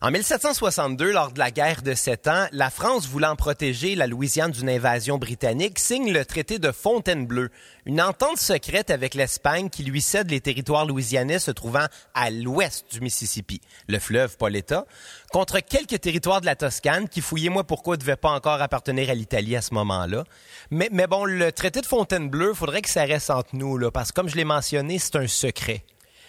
En 0.05 0.11
1762, 0.11 1.13
lors 1.13 1.31
de 1.31 1.39
la 1.39 1.49
guerre 1.49 1.81
de 1.81 1.93
Sept 1.93 2.27
Ans, 2.27 2.47
la 2.51 2.69
France 2.69 3.07
voulant 3.07 3.37
protéger 3.37 3.95
la 3.95 4.05
Louisiane 4.05 4.51
d'une 4.51 4.67
invasion 4.67 5.17
britannique 5.17 5.79
signe 5.79 6.11
le 6.11 6.25
traité 6.25 6.59
de 6.59 6.73
Fontainebleau, 6.73 7.47
une 7.85 8.01
entente 8.01 8.37
secrète 8.37 8.89
avec 8.89 9.13
l'Espagne 9.13 9.69
qui 9.69 9.81
lui 9.81 10.01
cède 10.01 10.29
les 10.29 10.41
territoires 10.41 10.85
louisianais 10.85 11.39
se 11.39 11.51
trouvant 11.51 11.85
à 12.13 12.31
l'ouest 12.31 12.91
du 12.91 12.99
Mississippi, 12.99 13.61
le 13.87 13.97
fleuve 13.97 14.35
pas 14.35 14.49
l'État, 14.49 14.85
contre 15.31 15.61
quelques 15.61 16.01
territoires 16.01 16.41
de 16.41 16.47
la 16.47 16.57
Toscane 16.57 17.07
qui, 17.07 17.21
fouillez-moi 17.21 17.63
pourquoi, 17.63 17.95
ne 17.95 18.01
devaient 18.01 18.17
pas 18.17 18.31
encore 18.31 18.61
appartenir 18.61 19.09
à 19.09 19.13
l'Italie 19.13 19.55
à 19.55 19.61
ce 19.61 19.73
moment-là. 19.73 20.25
Mais, 20.69 20.89
mais 20.91 21.07
bon, 21.07 21.23
le 21.23 21.53
traité 21.53 21.79
de 21.79 21.85
Fontainebleau, 21.85 22.53
faudrait 22.53 22.81
que 22.81 22.89
ça 22.89 23.05
reste 23.05 23.29
entre 23.29 23.55
nous, 23.55 23.77
là, 23.77 23.89
parce 23.89 24.11
que 24.11 24.15
comme 24.15 24.27
je 24.27 24.35
l'ai 24.35 24.43
mentionné, 24.43 24.99
c'est 24.99 25.15
un 25.15 25.27
secret. 25.27 25.85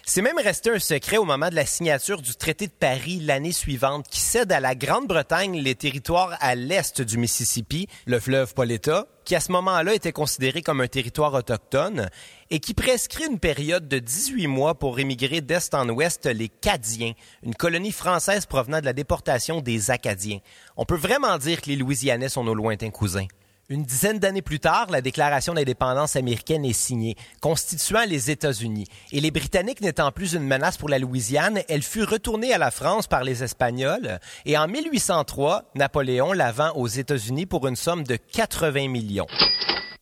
C'est 0.07 0.21
même 0.21 0.39
resté 0.39 0.69
un 0.69 0.79
secret 0.79 1.17
au 1.17 1.25
moment 1.25 1.49
de 1.49 1.55
la 1.55 1.65
signature 1.65 2.21
du 2.21 2.37
traité 2.37 2.67
de 2.67 2.73
Paris 2.73 3.21
l'année 3.21 3.53
suivante 3.53 4.07
qui 4.07 4.21
cède 4.21 4.53
à 4.53 4.61
la 4.61 4.75
Grande-Bretagne 4.75 5.59
les 5.59 5.75
territoires 5.75 6.37
à 6.41 6.55
l'est 6.55 7.01
du 7.01 7.17
Mississippi, 7.17 7.89
le 8.05 8.21
fleuve 8.21 8.53
pas 8.53 8.67
l'État, 8.67 9.07
qui 9.25 9.35
à 9.35 9.41
ce 9.41 9.51
moment-là 9.53 9.95
était 9.95 10.13
considéré 10.13 10.61
comme 10.61 10.83
un 10.83 10.89
territoire 10.89 11.33
autochtone 11.33 12.11
et 12.51 12.61
qui 12.61 12.75
prescrit 12.75 13.25
une 13.25 13.39
période 13.39 13.89
de 13.89 13.99
18 13.99 14.47
mois 14.47 14.75
pour 14.75 14.99
émigrer 14.99 15.41
d'est 15.41 15.73
en 15.73 15.89
ouest 15.89 16.27
les 16.27 16.51
Cadiens, 16.51 17.15
une 17.43 17.55
colonie 17.55 17.91
française 17.91 18.45
provenant 18.45 18.81
de 18.81 18.85
la 18.85 18.93
déportation 18.93 19.63
des 19.63 19.91
Acadiens. 19.91 20.41
On 20.77 20.85
peut 20.85 20.97
vraiment 20.97 21.39
dire 21.39 21.63
que 21.63 21.71
les 21.71 21.77
Louisianais 21.77 22.29
sont 22.29 22.45
nos 22.45 22.55
lointains 22.55 22.91
cousins. 22.91 23.27
Une 23.71 23.85
dizaine 23.85 24.19
d'années 24.19 24.43
plus 24.43 24.61
tard, 24.61 24.89
la 24.91 25.01
Déclaration 25.01 25.55
d'indépendance 25.55 26.17
américaine 26.17 26.67
est 26.67 26.75
signée, 26.75 27.17
constituant 27.41 28.05
les 28.07 28.31
États-Unis. 28.31 28.87
Et 29.11 29.23
les 29.23 29.31
Britanniques 29.31 29.81
n'étant 29.81 30.13
plus 30.13 30.35
une 30.35 30.43
menace 30.43 30.77
pour 30.77 30.91
la 30.91 30.99
Louisiane, 30.99 31.63
elle 31.71 31.83
fut 31.83 32.05
retournée 32.05 32.53
à 32.53 32.59
la 32.59 32.71
France 32.71 33.07
par 33.07 33.25
les 33.25 33.43
Espagnols. 33.43 34.21
Et 34.45 34.59
en 34.59 34.69
1803, 34.69 35.71
Napoléon 35.77 36.35
la 36.35 36.53
vend 36.53 36.73
aux 36.75 36.89
États-Unis 36.89 37.47
pour 37.47 37.67
une 37.67 37.75
somme 37.75 38.05
de 38.05 38.17
80 38.17 38.89
millions. 38.89 39.27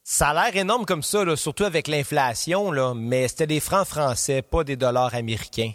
Ça 0.03 0.31
a 0.31 0.35
l'air 0.35 0.57
énorme 0.57 0.85
comme 0.85 1.05
ça, 1.05 1.25
surtout 1.37 1.65
avec 1.65 1.87
l'inflation, 1.87 2.95
mais 2.97 3.29
c'était 3.29 3.47
des 3.47 3.61
francs 3.61 3.87
français, 3.87 4.43
pas 4.43 4.65
des 4.65 4.75
dollars 4.75 5.15
américains. 5.15 5.71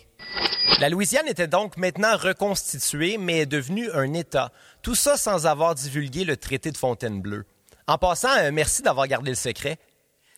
La 0.81 0.89
Louisiane 0.89 1.29
était 1.29 1.47
donc 1.47 1.77
maintenant 1.77 2.17
reconstituée, 2.17 3.17
mais 3.17 3.39
est 3.39 3.45
devenue 3.45 3.89
un 3.93 4.13
État. 4.13 4.51
Tout 4.81 4.93
ça 4.93 5.15
sans 5.15 5.47
avoir 5.47 5.73
divulgué 5.73 6.25
le 6.25 6.35
traité 6.35 6.69
de 6.71 6.77
Fontainebleau. 6.77 7.43
En 7.89 7.97
passant, 7.97 8.35
euh, 8.39 8.51
merci 8.51 8.81
d'avoir 8.81 9.07
gardé 9.07 9.29
le 9.29 9.35
secret. 9.35 9.79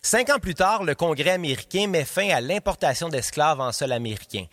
Cinq 0.02 0.30
ans 0.30 0.38
plus 0.38 0.54
tard, 0.54 0.84
le 0.84 0.94
Congrès 0.94 1.30
américain 1.30 1.88
met 1.88 2.04
fin 2.04 2.28
à 2.28 2.40
l'importation 2.40 3.08
d'esclaves 3.08 3.60
en 3.60 3.72
sol 3.72 3.90
américain. 3.90 4.44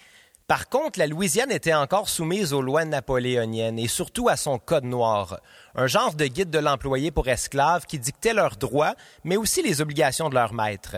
Par 0.47 0.67
contre, 0.67 0.97
la 0.97 1.05
Louisiane 1.05 1.51
était 1.51 1.75
encore 1.75 2.09
soumise 2.09 2.53
aux 2.53 2.61
lois 2.61 2.85
napoléoniennes 2.85 3.77
et 3.77 3.87
surtout 3.87 4.29
à 4.29 4.35
son 4.35 4.57
Code 4.57 4.85
noir, 4.85 5.41
un 5.75 5.85
genre 5.85 6.15
de 6.15 6.25
guide 6.25 6.49
de 6.49 6.57
l'employé 6.57 7.11
pour 7.11 7.27
esclaves 7.27 7.85
qui 7.85 7.99
dictait 7.99 8.33
leurs 8.33 8.55
droits, 8.55 8.95
mais 9.23 9.37
aussi 9.37 9.61
les 9.61 9.79
obligations 9.79 10.29
de 10.29 10.35
leur 10.35 10.53
maître. 10.53 10.95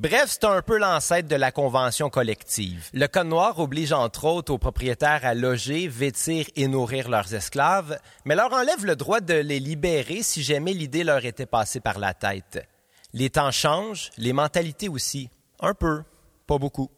Bref, 0.00 0.28
c'est 0.28 0.44
un 0.44 0.62
peu 0.62 0.78
l'ancêtre 0.78 1.28
de 1.28 1.36
la 1.36 1.52
convention 1.52 2.08
collective. 2.08 2.88
Le 2.94 3.06
Code 3.06 3.26
noir 3.26 3.58
oblige 3.58 3.92
entre 3.92 4.24
autres 4.24 4.50
aux 4.50 4.56
propriétaires 4.56 5.26
à 5.26 5.34
loger, 5.34 5.88
vêtir 5.88 6.46
et 6.56 6.68
nourrir 6.68 7.10
leurs 7.10 7.34
esclaves, 7.34 8.00
mais 8.24 8.34
leur 8.34 8.50
enlève 8.50 8.86
le 8.86 8.96
droit 8.96 9.20
de 9.20 9.34
les 9.34 9.60
libérer 9.60 10.22
si 10.22 10.42
jamais 10.42 10.72
l'idée 10.72 11.04
leur 11.04 11.26
était 11.26 11.44
passée 11.44 11.80
par 11.80 11.98
la 11.98 12.14
tête. 12.14 12.66
Les 13.12 13.28
temps 13.28 13.50
changent, 13.50 14.08
les 14.16 14.32
mentalités 14.32 14.88
aussi. 14.88 15.28
Un 15.60 15.74
peu, 15.74 16.02
pas 16.46 16.56
beaucoup 16.56 16.90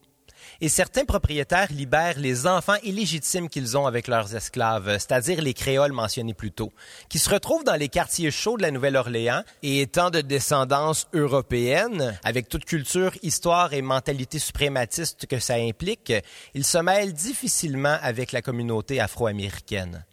et 0.62 0.68
certains 0.68 1.04
propriétaires 1.04 1.72
libèrent 1.72 2.20
les 2.20 2.46
enfants 2.46 2.76
illégitimes 2.84 3.48
qu'ils 3.48 3.76
ont 3.76 3.86
avec 3.86 4.06
leurs 4.06 4.36
esclaves, 4.36 4.92
c'est-à-dire 4.92 5.42
les 5.42 5.54
créoles 5.54 5.90
mentionnés 5.90 6.34
plus 6.34 6.52
tôt, 6.52 6.72
qui 7.08 7.18
se 7.18 7.28
retrouvent 7.28 7.64
dans 7.64 7.74
les 7.74 7.88
quartiers 7.88 8.30
chauds 8.30 8.56
de 8.56 8.62
la 8.62 8.70
Nouvelle-Orléans 8.70 9.42
et 9.64 9.80
étant 9.80 10.10
de 10.10 10.20
descendance 10.20 11.08
européenne, 11.14 12.16
avec 12.22 12.48
toute 12.48 12.64
culture, 12.64 13.12
histoire 13.22 13.72
et 13.72 13.82
mentalité 13.82 14.38
suprématiste 14.38 15.26
que 15.26 15.40
ça 15.40 15.54
implique, 15.54 16.12
ils 16.54 16.64
se 16.64 16.78
mêlent 16.78 17.12
difficilement 17.12 17.98
avec 18.00 18.30
la 18.30 18.40
communauté 18.40 19.00
afro-américaine. 19.00 20.04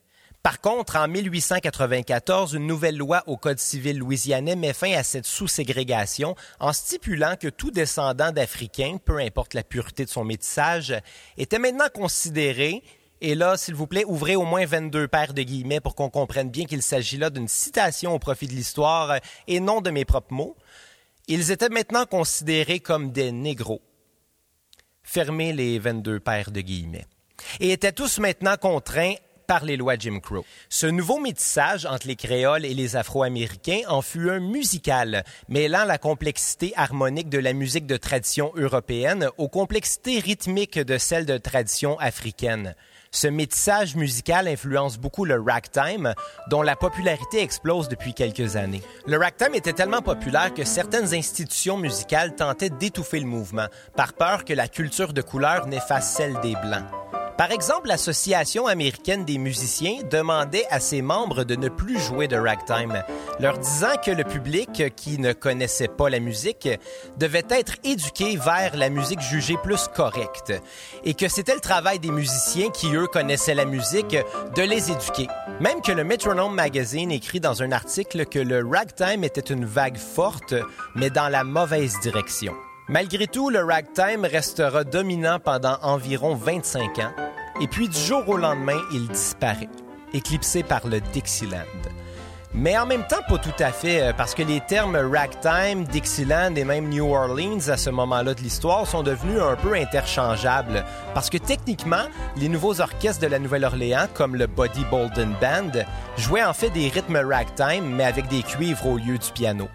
Par 0.50 0.62
contre, 0.62 0.96
en 0.96 1.08
1894, 1.08 2.56
une 2.56 2.66
nouvelle 2.66 2.98
loi 2.98 3.24
au 3.28 3.38
Code 3.38 3.60
civil 3.60 4.00
louisianais 4.00 4.56
met 4.56 4.74
fin 4.74 4.94
à 4.94 5.04
cette 5.04 5.28
sous-ségrégation 5.28 6.36
en 6.60 6.74
stipulant 6.74 7.36
que 7.40 7.50
tout 7.50 7.70
descendant 7.70 8.32
d'Africains, 8.32 8.98
peu 8.98 9.20
importe 9.20 9.54
la 9.54 9.62
pureté 9.62 10.06
de 10.06 10.10
son 10.10 10.24
métissage, 10.24 10.96
était 11.38 11.60
maintenant 11.60 11.90
considéré 11.94 12.82
et 13.22 13.36
là, 13.36 13.58
s'il 13.58 13.76
vous 13.76 13.86
plaît, 13.86 14.06
ouvrez 14.08 14.36
au 14.36 14.44
moins 14.44 14.66
22 14.66 15.08
paires 15.08 15.36
de 15.36 15.44
guillemets 15.44 15.82
pour 15.82 15.94
qu'on 15.94 16.10
comprenne 16.10 16.50
bien 16.50 16.66
qu'il 16.66 16.82
s'agit 16.82 17.18
là 17.18 17.30
d'une 17.30 17.48
citation 17.48 18.16
au 18.16 18.18
profit 18.18 18.48
de 18.48 18.54
l'histoire 18.54 19.20
et 19.46 19.60
non 19.60 19.82
de 19.82 19.92
mes 19.92 20.04
propres 20.04 20.34
mots. 20.34 20.58
Ils 21.28 21.52
étaient 21.52 21.70
maintenant 21.70 22.08
considérés 22.08 22.80
comme 22.80 23.12
des 23.12 23.32
négros. 23.32 23.84
Fermez 25.04 25.54
les 25.54 25.78
22 25.78 26.20
paires 26.20 26.50
de 26.50 26.62
guillemets. 26.62 27.06
Et 27.60 27.72
étaient 27.72 27.92
tous 27.92 28.18
maintenant 28.18 28.58
contraints 28.58 29.14
par 29.50 29.66
les 29.66 29.78
lois 29.78 29.96
Jim 29.98 30.20
Crow. 30.20 30.46
Ce 30.70 30.86
nouveau 30.86 31.20
métissage 31.20 31.88
entre 31.88 32.06
les 32.06 32.16
créoles 32.16 32.66
et 32.66 32.76
les 32.76 32.96
afro-américains 32.96 33.82
en 33.88 34.04
fut 34.04 34.30
un 34.30 34.40
musical, 34.40 35.24
mêlant 35.48 35.86
la 35.86 35.98
complexité 35.98 36.72
harmonique 36.76 37.30
de 37.30 37.40
la 37.40 37.54
musique 37.54 37.88
de 37.88 37.98
tradition 37.98 38.52
européenne 38.56 39.28
aux 39.40 39.48
complexités 39.48 40.20
rythmiques 40.20 40.78
de 40.78 41.00
celle 41.00 41.26
de 41.26 41.40
tradition 41.40 41.98
africaine. 41.98 42.76
Ce 43.10 43.26
métissage 43.26 43.96
musical 43.96 44.48
influence 44.48 45.00
beaucoup 45.00 45.26
le 45.26 45.42
ragtime, 45.42 46.14
dont 46.52 46.62
la 46.62 46.76
popularité 46.76 47.42
explose 47.42 47.90
depuis 47.90 48.14
quelques 48.14 48.56
années. 48.56 48.84
Le 49.08 49.18
ragtime 49.18 49.56
était 49.56 49.74
tellement 49.74 50.04
populaire 50.04 50.54
que 50.54 50.64
certaines 50.64 51.16
institutions 51.16 51.78
musicales 51.78 52.36
tentaient 52.36 52.70
d'étouffer 52.70 53.20
le 53.20 53.26
mouvement, 53.26 53.66
par 53.96 54.14
peur 54.14 54.46
que 54.46 54.54
la 54.54 54.68
culture 54.68 55.12
de 55.12 55.24
couleur 55.24 55.66
n'efface 55.66 56.14
celle 56.14 56.40
des 56.42 56.54
Blancs. 56.54 56.86
Par 57.40 57.52
exemple, 57.52 57.88
l'Association 57.88 58.68
américaine 58.68 59.24
des 59.24 59.38
musiciens 59.38 60.04
demandait 60.12 60.66
à 60.72 60.82
ses 60.82 61.02
membres 61.02 61.46
de 61.46 61.56
ne 61.56 61.70
plus 61.70 61.98
jouer 61.98 62.28
de 62.28 62.36
ragtime, 62.36 63.02
leur 63.40 63.58
disant 63.58 63.96
que 64.04 64.12
le 64.12 64.26
public 64.26 64.94
qui 64.98 65.20
ne 65.20 65.32
connaissait 65.32 65.88
pas 65.88 66.10
la 66.10 66.20
musique 66.20 66.68
devait 67.16 67.46
être 67.50 67.76
éduqué 67.86 68.36
vers 68.36 68.76
la 68.76 68.90
musique 68.90 69.22
jugée 69.22 69.56
plus 69.64 69.88
correcte 69.88 70.52
et 71.06 71.14
que 71.14 71.30
c'était 71.30 71.54
le 71.54 71.62
travail 71.62 72.00
des 72.00 72.12
musiciens 72.12 72.72
qui, 72.72 72.94
eux, 72.94 73.08
connaissaient 73.08 73.56
la 73.56 73.64
musique 73.64 74.18
de 74.58 74.62
les 74.62 74.92
éduquer. 74.92 75.28
Même 75.62 75.80
que 75.80 75.94
le 75.94 76.04
Metronome 76.04 76.54
Magazine 76.54 77.10
écrit 77.10 77.40
dans 77.40 77.64
un 77.64 77.72
article 77.72 78.26
que 78.26 78.40
le 78.40 78.68
ragtime 78.68 79.24
était 79.24 79.40
une 79.40 79.64
vague 79.64 79.98
forte, 79.98 80.56
mais 80.94 81.10
dans 81.10 81.30
la 81.30 81.46
mauvaise 81.46 82.02
direction. 82.02 82.54
Malgré 82.90 83.28
tout, 83.28 83.52
le 83.52 83.64
ragtime 83.64 84.26
restera 84.26 84.84
dominant 84.84 85.38
pendant 85.40 85.78
environ 85.84 86.34
25 86.34 86.98
ans, 86.98 87.12
et 87.62 87.68
puis 87.68 87.88
du 87.88 88.00
jour 88.00 88.28
au 88.28 88.36
lendemain, 88.36 88.80
il 88.92 89.08
disparaît, 89.08 89.70
éclipsé 90.12 90.64
par 90.64 90.88
le 90.88 91.00
Dixieland. 91.00 91.60
Mais 92.52 92.76
en 92.80 92.88
même 92.88 93.06
temps, 93.06 93.22
pas 93.28 93.38
tout 93.38 93.54
à 93.60 93.72
fait, 93.72 94.02
euh, 94.02 94.12
parce 94.12 94.34
que 94.34 94.42
les 94.42 94.60
termes 94.62 94.96
ragtime, 94.96 95.84
Dixieland 95.84 96.56
et 96.56 96.64
même 96.64 96.90
New 96.90 97.14
Orleans 97.14 97.70
à 97.70 97.78
ce 97.78 97.92
moment-là 97.92 98.34
de 98.34 98.42
l'histoire 98.42 98.88
sont 98.88 99.04
devenus 99.04 99.40
un 99.40 99.56
peu 99.56 99.76
interchangeables. 99.76 100.84
Parce 101.14 101.30
que 101.30 101.38
techniquement, 101.38 102.08
les 102.38 102.50
nouveaux 102.50 102.82
orchestres 102.82 103.22
de 103.22 103.28
la 103.28 103.38
Nouvelle-Orléans, 103.38 104.08
comme 104.16 104.36
le 104.36 104.48
Buddy 104.48 104.84
Bolden 104.90 105.36
Band, 105.40 105.84
jouaient 106.18 106.44
en 106.44 106.54
fait 106.54 106.72
des 106.72 106.90
rythmes 106.90 107.18
ragtime, 107.18 107.86
mais 107.86 108.06
avec 108.06 108.28
des 108.30 108.42
cuivres 108.42 108.88
au 108.88 108.98
lieu 108.98 109.20
du 109.20 109.32
piano. 109.32 109.70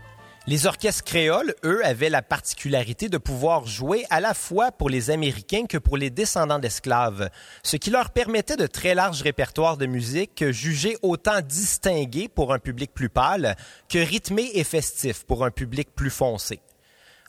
Les 0.47 0.67
orchestres 0.67 1.05
créoles, 1.05 1.55
eux, 1.65 1.83
avaient 1.87 2.11
la 2.11 2.21
particularité 2.21 3.09
de 3.09 3.17
pouvoir 3.17 3.67
jouer 3.67 4.05
à 4.11 4.21
la 4.21 4.35
fois 4.35 4.73
pour 4.73 4.91
les 4.91 5.09
Américains 5.09 5.65
que 5.65 5.79
pour 5.79 5.97
les 5.97 6.11
descendants 6.11 6.59
d'esclaves, 6.59 7.31
ce 7.63 7.79
qui 7.79 7.89
leur 7.89 8.11
permettait 8.11 8.57
de 8.57 8.67
très 8.67 8.95
larges 8.95 9.23
répertoires 9.23 9.79
de 9.79 9.87
musique 9.87 10.51
jugés 10.51 10.99
autant 11.01 11.41
distingués 11.41 12.29
pour 12.29 12.53
un 12.53 12.59
public 12.59 12.93
plus 12.93 13.09
pâle 13.09 13.57
que 13.89 13.97
rythmés 13.97 14.51
et 14.53 14.65
festifs 14.65 15.25
pour 15.25 15.47
un 15.47 15.51
public 15.51 15.89
plus 15.95 16.11
foncé. 16.11 16.61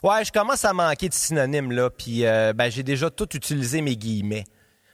Ouais, 0.03 0.25
je 0.25 0.33
commence 0.33 0.65
à 0.65 0.73
manquer 0.73 1.07
de 1.07 1.13
synonymes 1.13 1.71
là, 1.71 1.89
puis 1.89 2.25
euh, 2.25 2.51
ben, 2.51 2.69
j'ai 2.69 2.83
déjà 2.83 3.09
tout 3.09 3.33
utilisé 3.33 3.79
mes 3.79 3.95
guillemets. 3.95 4.43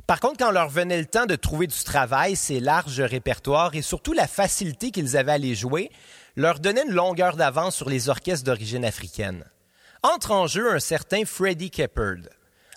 Par 0.06 0.20
contre, 0.20 0.38
quand 0.38 0.52
leur 0.52 0.70
venait 0.70 1.00
le 1.00 1.06
temps 1.06 1.26
de 1.26 1.36
trouver 1.36 1.68
du 1.68 1.84
travail, 1.84 2.36
ces 2.36 2.60
larges 2.60 3.02
répertoires 3.02 3.74
et 3.74 3.82
surtout 3.82 4.14
la 4.14 4.28
facilité 4.28 4.92
qu'ils 4.92 5.18
avaient 5.18 5.32
à 5.32 5.38
les 5.38 5.56
jouer, 5.56 5.90
leur 6.36 6.60
donnait 6.60 6.84
une 6.84 6.94
longueur 6.94 7.36
d'avance 7.36 7.76
sur 7.76 7.89
les 7.89 8.10
orchestres 8.10 8.46
d'origine 8.46 8.86
africaine. 8.86 9.46
Entre 10.04 10.32
en 10.32 10.48
jeu 10.48 10.74
un 10.74 10.80
certain 10.80 11.26
Freddie 11.26 11.70
Keppard. 11.70 12.30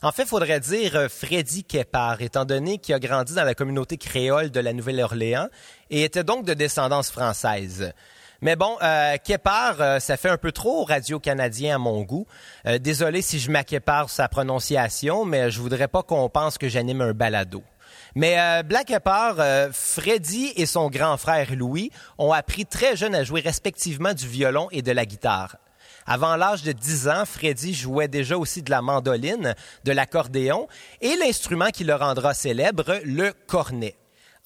En 0.05 0.13
fait, 0.13 0.25
il 0.25 0.29
faudrait 0.29 0.61
dire 0.61 0.97
euh, 0.97 1.09
Freddy 1.09 1.65
Keppard, 1.65 2.21
étant 2.21 2.45
donné 2.45 2.77
qu'il 2.77 2.95
a 2.95 2.99
grandi 2.99 3.33
dans 3.33 3.45
la 3.45 3.55
communauté 3.55 3.97
créole 3.97 4.51
de 4.51 4.61
la 4.61 4.75
Nouvelle-Orléans 4.75 5.49
et 5.89 6.03
était 6.05 6.25
donc 6.25 6.45
de 6.45 6.53
descendance 6.53 7.11
française. 7.11 7.95
Mais 8.43 8.55
bon, 8.55 8.77
euh, 8.83 9.17
Keppard, 9.25 9.81
euh, 9.81 9.99
ça 10.01 10.19
fait 10.19 10.29
un 10.29 10.37
peu 10.37 10.53
trop 10.53 10.85
radio-canadien 10.85 11.77
à 11.77 11.79
mon 11.79 12.03
goût. 12.03 12.27
Désolé 12.81 13.23
si 13.23 13.39
je 13.39 13.51
m'accépare 13.51 14.11
sa 14.11 14.29
prononciation, 14.29 15.25
mais 15.25 15.51
je 15.51 15.59
voudrais 15.59 15.89
pas 15.89 16.03
qu'on 16.03 16.29
pense 16.29 16.59
que 16.59 16.69
j'anime 16.69 17.01
un 17.01 17.15
balado. 17.15 17.63
Mais 18.15 18.39
euh, 18.39 18.63
Black 18.63 18.87
Keppard, 18.87 19.37
euh, 19.41 19.71
Freddy 19.73 20.53
et 20.57 20.67
son 20.67 20.89
grand 20.89 21.17
frère 21.17 21.55
Louis 21.57 21.91
ont 22.19 22.33
appris 22.33 22.65
très 22.65 22.97
jeune 22.97 23.15
à 23.15 23.25
jouer 23.25 23.41
respectivement 23.41 24.15
du 24.15 24.29
violon 24.29 24.69
et 24.71 24.83
de 24.83 24.93
la 24.93 25.05
guitare. 25.05 25.57
Avant 26.07 26.37
l'âge 26.37 26.63
de 26.63 26.73
10 26.73 27.09
ans, 27.09 27.25
Freddy 27.25 27.75
jouait 27.75 28.09
déjà 28.09 28.37
aussi 28.37 28.63
de 28.63 28.71
la 28.71 28.83
mandoline, 28.83 29.55
de 29.85 29.93
l'accordéon 29.93 30.69
et 31.01 31.17
l'instrument 31.17 31.71
qui 31.71 31.83
le 31.83 31.95
rendra 31.95 32.35
célèbre, 32.35 33.01
le 33.05 33.33
cornet. 33.33 33.97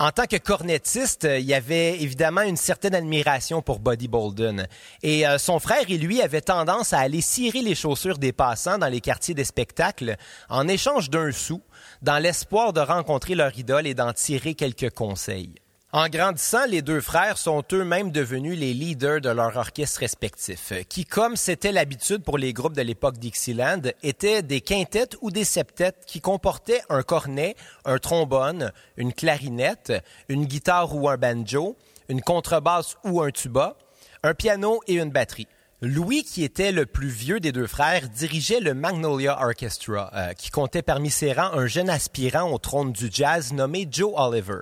En 0.00 0.12
tant 0.12 0.26
que 0.26 0.36
cornettiste, 0.36 1.24
euh, 1.24 1.40
il 1.40 1.46
y 1.46 1.54
avait 1.54 2.00
évidemment 2.00 2.42
une 2.42 2.56
certaine 2.56 2.94
admiration 2.94 3.62
pour 3.62 3.80
Buddy 3.80 4.06
Bolden. 4.06 4.68
Et 5.02 5.26
euh, 5.26 5.38
son 5.38 5.58
frère 5.58 5.86
et 5.88 5.98
lui 5.98 6.22
avaient 6.22 6.40
tendance 6.40 6.92
à 6.92 7.00
aller 7.00 7.20
cirer 7.20 7.62
les 7.62 7.74
chaussures 7.74 8.18
des 8.18 8.32
passants 8.32 8.78
dans 8.78 8.86
les 8.86 9.00
quartiers 9.00 9.34
des 9.34 9.42
spectacles 9.42 10.14
en 10.48 10.68
échange 10.68 11.10
d'un 11.10 11.32
sou, 11.32 11.60
dans 12.00 12.18
l'espoir 12.18 12.72
de 12.72 12.80
rencontrer 12.80 13.34
leur 13.34 13.58
idole 13.58 13.88
et 13.88 13.94
d'en 13.94 14.12
tirer 14.12 14.54
quelques 14.54 14.90
conseils. 14.90 15.56
En 15.90 16.10
grandissant, 16.10 16.66
les 16.66 16.82
deux 16.82 17.00
frères 17.00 17.38
sont 17.38 17.64
eux-mêmes 17.72 18.10
devenus 18.12 18.58
les 18.58 18.74
leaders 18.74 19.22
de 19.22 19.30
leur 19.30 19.56
orchestre 19.56 20.00
respectif, 20.00 20.74
qui, 20.86 21.06
comme 21.06 21.34
c'était 21.34 21.72
l'habitude 21.72 22.22
pour 22.22 22.36
les 22.36 22.52
groupes 22.52 22.76
de 22.76 22.82
l'époque 22.82 23.16
Dixieland, 23.16 23.80
étaient 24.02 24.42
des 24.42 24.60
quintettes 24.60 25.16
ou 25.22 25.30
des 25.30 25.44
septettes 25.44 26.04
qui 26.06 26.20
comportaient 26.20 26.82
un 26.90 27.02
cornet, 27.02 27.56
un 27.86 27.96
trombone, 27.96 28.70
une 28.98 29.14
clarinette, 29.14 29.94
une 30.28 30.44
guitare 30.44 30.94
ou 30.94 31.08
un 31.08 31.16
banjo, 31.16 31.74
une 32.10 32.20
contrebasse 32.20 32.98
ou 33.04 33.22
un 33.22 33.30
tuba, 33.30 33.78
un 34.22 34.34
piano 34.34 34.80
et 34.88 34.96
une 34.96 35.10
batterie. 35.10 35.48
Louis, 35.80 36.22
qui 36.22 36.44
était 36.44 36.72
le 36.72 36.84
plus 36.84 37.08
vieux 37.08 37.40
des 37.40 37.52
deux 37.52 37.66
frères, 37.66 38.10
dirigeait 38.10 38.60
le 38.60 38.74
Magnolia 38.74 39.40
Orchestra, 39.40 40.10
euh, 40.12 40.32
qui 40.34 40.50
comptait 40.50 40.82
parmi 40.82 41.08
ses 41.08 41.32
rangs 41.32 41.54
un 41.54 41.66
jeune 41.66 41.88
aspirant 41.88 42.52
au 42.52 42.58
trône 42.58 42.92
du 42.92 43.08
jazz 43.10 43.54
nommé 43.54 43.88
Joe 43.90 44.12
Oliver. 44.16 44.60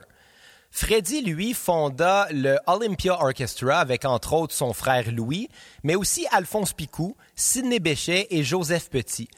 Freddy, 0.79 1.23
lui, 1.23 1.55
fonda 1.55 2.29
le 2.31 2.59
Olympia 2.67 3.15
Orchestra 3.15 3.79
avec 3.79 4.05
entre 4.05 4.35
autres 4.35 4.53
son 4.53 4.75
frère 4.75 5.11
Louis, 5.11 5.49
mais 5.83 5.95
aussi 5.95 6.27
Alphonse 6.31 6.75
Picou, 6.75 7.17
Sidney 7.35 7.81
Béchet 7.81 8.27
et 8.29 8.45
Joseph 8.45 8.91
Petit. 8.91 9.31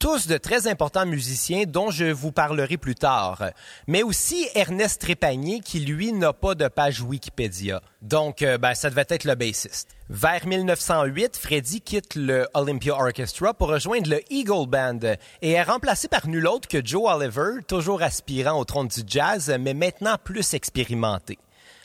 Tous 0.00 0.26
de 0.26 0.38
très 0.38 0.66
importants 0.66 1.04
musiciens 1.04 1.64
dont 1.68 1.90
je 1.90 2.06
vous 2.06 2.32
parlerai 2.32 2.78
plus 2.78 2.94
tard, 2.94 3.50
mais 3.86 4.02
aussi 4.02 4.48
Ernest 4.54 5.02
Trépanier 5.02 5.60
qui 5.60 5.80
lui 5.80 6.14
n'a 6.14 6.32
pas 6.32 6.54
de 6.54 6.68
page 6.68 7.02
Wikipédia. 7.02 7.82
Donc 8.00 8.40
euh, 8.40 8.56
ben, 8.56 8.72
ça 8.72 8.88
devait 8.88 9.04
être 9.10 9.24
le 9.24 9.34
bassiste. 9.34 9.90
Vers 10.08 10.46
1908, 10.46 11.36
Freddy 11.36 11.82
quitte 11.82 12.14
le 12.14 12.48
Olympia 12.54 12.94
Orchestra 12.94 13.52
pour 13.52 13.68
rejoindre 13.68 14.08
le 14.08 14.20
Eagle 14.32 14.66
Band 14.66 15.00
et 15.42 15.50
est 15.50 15.62
remplacé 15.62 16.08
par 16.08 16.26
nul 16.26 16.46
autre 16.46 16.66
que 16.66 16.82
Joe 16.82 17.02
Oliver, 17.04 17.62
toujours 17.68 18.00
aspirant 18.02 18.58
au 18.58 18.64
trône 18.64 18.88
du 18.88 19.02
jazz, 19.06 19.54
mais 19.60 19.74
maintenant 19.74 20.16
plus 20.24 20.54
expérimenté. 20.54 21.36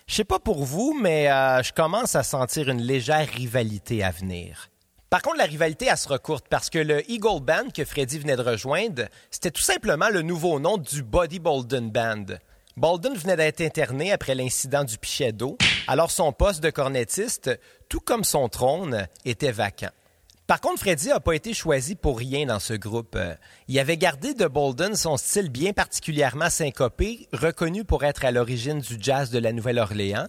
Je 0.08 0.16
sais 0.16 0.24
pas 0.24 0.40
pour 0.40 0.64
vous, 0.64 0.98
mais 0.98 1.30
euh, 1.30 1.62
je 1.64 1.74
commence 1.74 2.16
à 2.16 2.24
sentir 2.24 2.70
une 2.70 2.82
légère 2.82 3.28
rivalité 3.28 4.06
à 4.06 4.12
venir. 4.12 4.70
Par 5.10 5.22
contre, 5.22 5.38
la 5.38 5.46
rivalité, 5.46 5.86
elle 5.90 5.98
sera 5.98 6.18
courte 6.18 6.48
parce 6.50 6.70
que 6.70 6.80
le 6.80 7.10
Eagle 7.10 7.42
Band 7.42 7.70
que 7.74 7.86
Freddy 7.86 8.20
venait 8.20 8.36
de 8.36 8.42
rejoindre, 8.42 9.04
c'était 9.30 9.52
tout 9.52 9.62
simplement 9.62 10.10
le 10.10 10.22
nouveau 10.22 10.60
nom 10.60 10.78
du 10.78 11.04
Buddy 11.04 11.40
Bolden 11.40 11.92
Band. 11.92 12.26
Bolden 12.76 13.14
venait 13.14 13.38
d'être 13.38 13.62
interné 13.62 14.12
après 14.12 14.36
l'incident 14.36 14.84
du 14.84 14.98
pichet 14.98 15.32
d'eau, 15.32 15.58
alors 15.88 16.12
son 16.12 16.34
poste 16.34 16.62
de 16.62 16.70
cornettiste, 16.72 17.58
tout 17.88 18.02
comme 18.02 18.26
son 18.26 18.50
trône, 18.50 19.08
était 19.24 19.54
vacant. 19.54 19.92
Par 20.48 20.60
contre, 20.60 20.82
Freddy 20.82 21.08
n'a 21.08 21.20
pas 21.20 21.34
été 21.34 21.54
choisi 21.54 21.96
pour 21.96 22.20
rien 22.20 22.46
dans 22.46 22.60
ce 22.60 22.74
groupe. 22.74 23.16
Euh, 23.16 23.34
Il 23.68 23.80
avait 23.80 23.98
gardé 23.98 24.36
de 24.36 24.46
Bolden 24.46 24.96
son 24.96 25.18
style 25.18 25.50
bien 25.50 25.74
particulièrement 25.74 26.52
syncopé, 26.52 27.28
reconnu 27.34 27.84
pour 27.84 28.04
être 28.04 28.26
à 28.26 28.32
l'origine 28.32 28.80
du 28.80 28.98
jazz 29.00 29.32
de 29.32 29.40
la 29.40 29.54
Nouvelle-Orléans. 29.54 30.28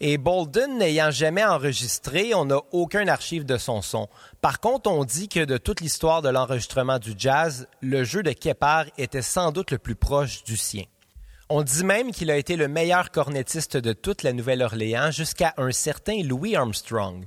Et 0.00 0.18
Bolden 0.18 0.78
n'ayant 0.78 1.10
jamais 1.10 1.44
enregistré, 1.44 2.34
on 2.34 2.46
n'a 2.46 2.60
aucun 2.72 3.08
archive 3.08 3.44
de 3.44 3.58
son 3.58 3.82
son. 3.82 4.08
Par 4.40 4.60
contre, 4.60 4.90
on 4.90 5.04
dit 5.04 5.28
que 5.28 5.44
de 5.44 5.58
toute 5.58 5.80
l'histoire 5.80 6.22
de 6.22 6.28
l'enregistrement 6.28 6.98
du 6.98 7.14
jazz, 7.16 7.68
le 7.80 8.04
jeu 8.04 8.22
de 8.22 8.32
Keppard 8.32 8.86
était 8.98 9.22
sans 9.22 9.52
doute 9.52 9.70
le 9.70 9.78
plus 9.78 9.96
proche 9.96 10.44
du 10.44 10.56
sien. 10.56 10.84
On 11.48 11.62
dit 11.62 11.84
même 11.84 12.12
qu'il 12.12 12.30
a 12.30 12.36
été 12.36 12.56
le 12.56 12.66
meilleur 12.66 13.10
cornettiste 13.10 13.76
de 13.76 13.92
toute 13.92 14.22
la 14.22 14.32
Nouvelle-Orléans 14.32 15.10
jusqu'à 15.10 15.52
un 15.58 15.70
certain 15.70 16.22
Louis 16.22 16.56
Armstrong. 16.56 17.26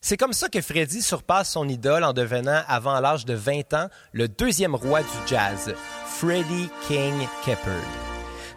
C'est 0.00 0.16
comme 0.16 0.32
ça 0.32 0.48
que 0.48 0.60
Freddie 0.60 1.02
surpasse 1.02 1.52
son 1.52 1.68
idole 1.68 2.02
en 2.02 2.12
devenant, 2.12 2.62
avant 2.66 2.98
l'âge 2.98 3.24
de 3.24 3.34
20 3.34 3.74
ans, 3.74 3.88
le 4.12 4.26
deuxième 4.26 4.74
roi 4.74 5.02
du 5.02 5.28
jazz, 5.28 5.74
Freddie 6.06 6.68
King 6.88 7.28
Keppard. 7.44 8.11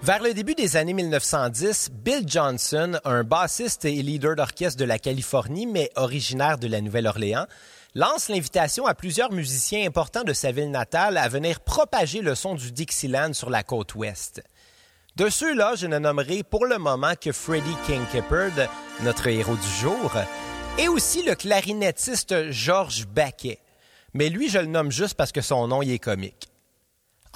Vers 0.06 0.22
le 0.22 0.36
début 0.36 0.54
des 0.54 0.78
années 0.78 0.94
1910, 0.94 1.89
Bill 1.91 2.26
Johnson, 2.28 3.00
un 3.06 3.24
bassiste 3.24 3.86
et 3.86 4.04
leader 4.04 4.36
d'orchestre 4.36 4.78
de 4.78 4.86
la 4.86 5.00
Californie, 5.00 5.65
mais 5.65 5.89
originaire 5.96 6.60
de 6.60 6.68
la 6.68 6.80
Nouvelle-Orléans, 6.80 7.48
lance 7.96 8.30
l'invitation 8.30 8.86
à 8.86 8.94
plusieurs 8.94 9.32
musiciens 9.32 9.84
importants 9.84 10.24
de 10.24 10.32
sa 10.32 10.52
ville 10.52 10.70
natale 10.70 11.18
à 11.18 11.28
venir 11.28 11.60
propager 11.60 12.22
le 12.22 12.36
son 12.36 12.54
du 12.54 12.72
Dixieland 12.72 13.34
sur 13.34 13.50
la 13.50 13.63
côte 13.63 13.96
ouest. 13.96 14.44
De 15.15 15.28
ceux-là, 15.28 15.74
je 15.76 15.88
ne 15.88 15.98
nommerai 15.98 16.44
pour 16.44 16.68
le 16.68 16.78
moment 16.78 17.15
que 17.20 17.32
Freddie 17.32 17.76
King 17.88 18.04
Keppard, 18.12 18.70
notre 19.02 19.26
héros 19.26 19.56
du 19.56 19.82
jour, 19.82 20.12
et 20.78 20.88
aussi 20.88 21.24
le 21.24 21.34
clarinettiste 21.34 22.52
George 22.52 23.08
Baquet. 23.08 23.58
Mais 24.13 24.30
lui, 24.30 24.50
je 24.50 24.60
le 24.60 24.68
nomme 24.68 24.91
juste 24.91 25.15
parce 25.15 25.32
que 25.32 25.41
son 25.41 25.68
nom 25.68 25.82
y 25.82 25.94
est 25.94 26.00
comique. 26.00 26.48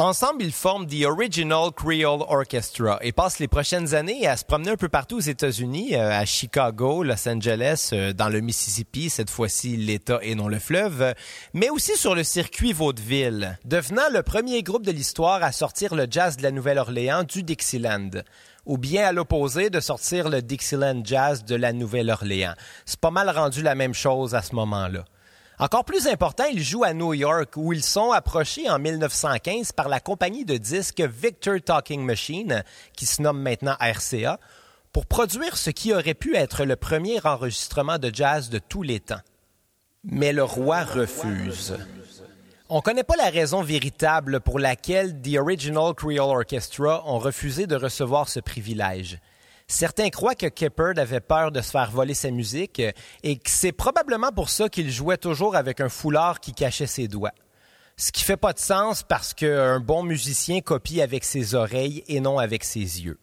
Ensemble, 0.02 0.44
ils 0.44 0.54
forment 0.54 0.88
The 0.88 1.04
Original 1.04 1.72
Creole 1.76 2.22
Orchestra 2.30 3.00
et 3.02 3.12
passent 3.12 3.40
les 3.40 3.50
prochaines 3.50 3.94
années 3.94 4.26
à 4.28 4.38
se 4.38 4.46
promener 4.46 4.72
un 4.72 4.78
peu 4.78 4.88
partout 4.88 5.18
aux 5.18 5.20
États-Unis, 5.20 5.94
euh, 5.94 6.18
à 6.18 6.24
Chicago, 6.24 7.04
Los 7.04 7.28
Angeles, 7.28 7.90
euh, 7.92 8.14
dans 8.14 8.30
le 8.30 8.40
Mississippi, 8.40 9.10
cette 9.10 9.30
fois-ci 9.30 9.76
l'État 9.76 10.20
et 10.22 10.36
non 10.36 10.48
le 10.48 10.58
fleuve, 10.58 11.14
mais 11.54 11.70
aussi 11.70 11.98
sur 11.98 12.16
le 12.16 12.24
circuit 12.24 12.72
vaudeville, 12.72 13.60
devenant 13.66 14.08
le 14.14 14.24
premier 14.24 14.64
groupe 14.64 14.86
de 14.86 14.92
l'histoire 14.94 15.44
à 15.44 15.52
sortir 15.52 15.94
le 15.94 16.08
jazz 16.10 16.38
de 16.38 16.44
la 16.44 16.52
Nouvelle-Orléans 16.52 17.24
du 17.24 17.44
Dixieland 17.44 18.22
ou 18.66 18.78
bien 18.78 19.06
à 19.06 19.12
l'opposé 19.12 19.70
de 19.70 19.82
sortir 19.82 20.30
le 20.30 20.42
Dixieland 20.42 21.02
Jazz 21.04 21.44
de 21.44 21.56
la 21.56 21.74
Nouvelle-Orléans. 21.74 22.54
C'est 22.86 23.02
pas 23.02 23.12
mal 23.12 23.30
rendu 23.30 23.64
la 23.64 23.76
même 23.76 23.94
chose 23.94 24.34
à 24.34 24.42
ce 24.44 24.56
moment-là. 24.56 25.04
Encore 25.62 25.84
plus 25.84 26.08
important, 26.08 26.46
ils 26.46 26.64
jouent 26.64 26.86
à 26.86 26.94
New 26.94 27.14
York, 27.14 27.58
où 27.58 27.74
ils 27.74 27.84
sont 27.84 28.12
approchés 28.12 28.70
en 28.70 28.80
1915 28.80 29.74
par 29.74 29.90
la 29.90 30.00
compagnie 30.00 30.46
de 30.46 30.56
disques 30.56 31.02
Victor 31.02 31.58
Talking 31.60 32.02
Machine, 32.02 32.64
qui 32.96 33.06
se 33.06 33.22
nomme 33.22 33.42
maintenant 33.42 33.76
RCA, 33.82 34.40
pour 34.94 35.06
produire 35.06 35.58
ce 35.58 35.70
qui 35.70 35.94
aurait 35.94 36.14
pu 36.14 36.38
être 36.38 36.64
le 36.64 36.78
premier 36.78 37.20
enregistrement 37.26 37.98
de 37.98 38.10
jazz 38.14 38.50
de 38.50 38.58
tous 38.58 38.84
les 38.84 39.02
temps. 39.02 39.20
Mais 40.06 40.32
le 40.32 40.46
roi 40.46 40.86
refuse. 40.86 41.78
On 42.70 42.78
ne 42.78 42.82
connaît 42.82 43.04
pas 43.04 43.18
la 43.18 43.30
raison 43.30 43.62
véritable 43.62 44.40
pour 44.40 44.60
laquelle 44.60 45.22
The 45.22 45.40
Original 45.40 45.94
Creole 45.94 46.38
Orchestra 46.38 47.04
ont 47.06 47.20
refusé 47.20 47.68
de 47.68 47.76
recevoir 47.76 48.30
ce 48.30 48.40
privilège. 48.40 49.20
Certains 49.72 50.10
croient 50.10 50.34
que 50.34 50.48
Keppard 50.48 50.98
avait 50.98 51.20
peur 51.20 51.52
de 51.52 51.62
se 51.62 51.70
faire 51.70 51.92
voler 51.92 52.16
sa 52.16 52.32
musique 52.32 52.82
et 53.22 53.38
que 53.38 53.50
c'est 53.50 53.72
probablement 53.72 54.32
pour 54.32 54.50
ça 54.50 54.68
qu'il 54.68 54.92
jouait 54.92 55.18
toujours 55.18 55.56
avec 55.56 55.80
un 55.80 55.90
foulard 55.90 56.40
qui 56.40 56.54
cachait 56.54 56.88
ses 56.88 57.08
doigts. 57.08 57.34
Ce 57.96 58.12
qui 58.12 58.24
fait 58.24 58.36
pas 58.36 58.52
de 58.52 58.60
sens 58.60 59.04
parce 59.04 59.36
qu'un 59.36 59.80
bon 59.80 60.02
musicien 60.02 60.62
copie 60.62 61.04
avec 61.04 61.24
ses 61.24 61.54
oreilles 61.54 62.04
et 62.08 62.20
non 62.20 62.40
avec 62.40 62.64
ses 62.64 62.80
yeux. 62.80 63.20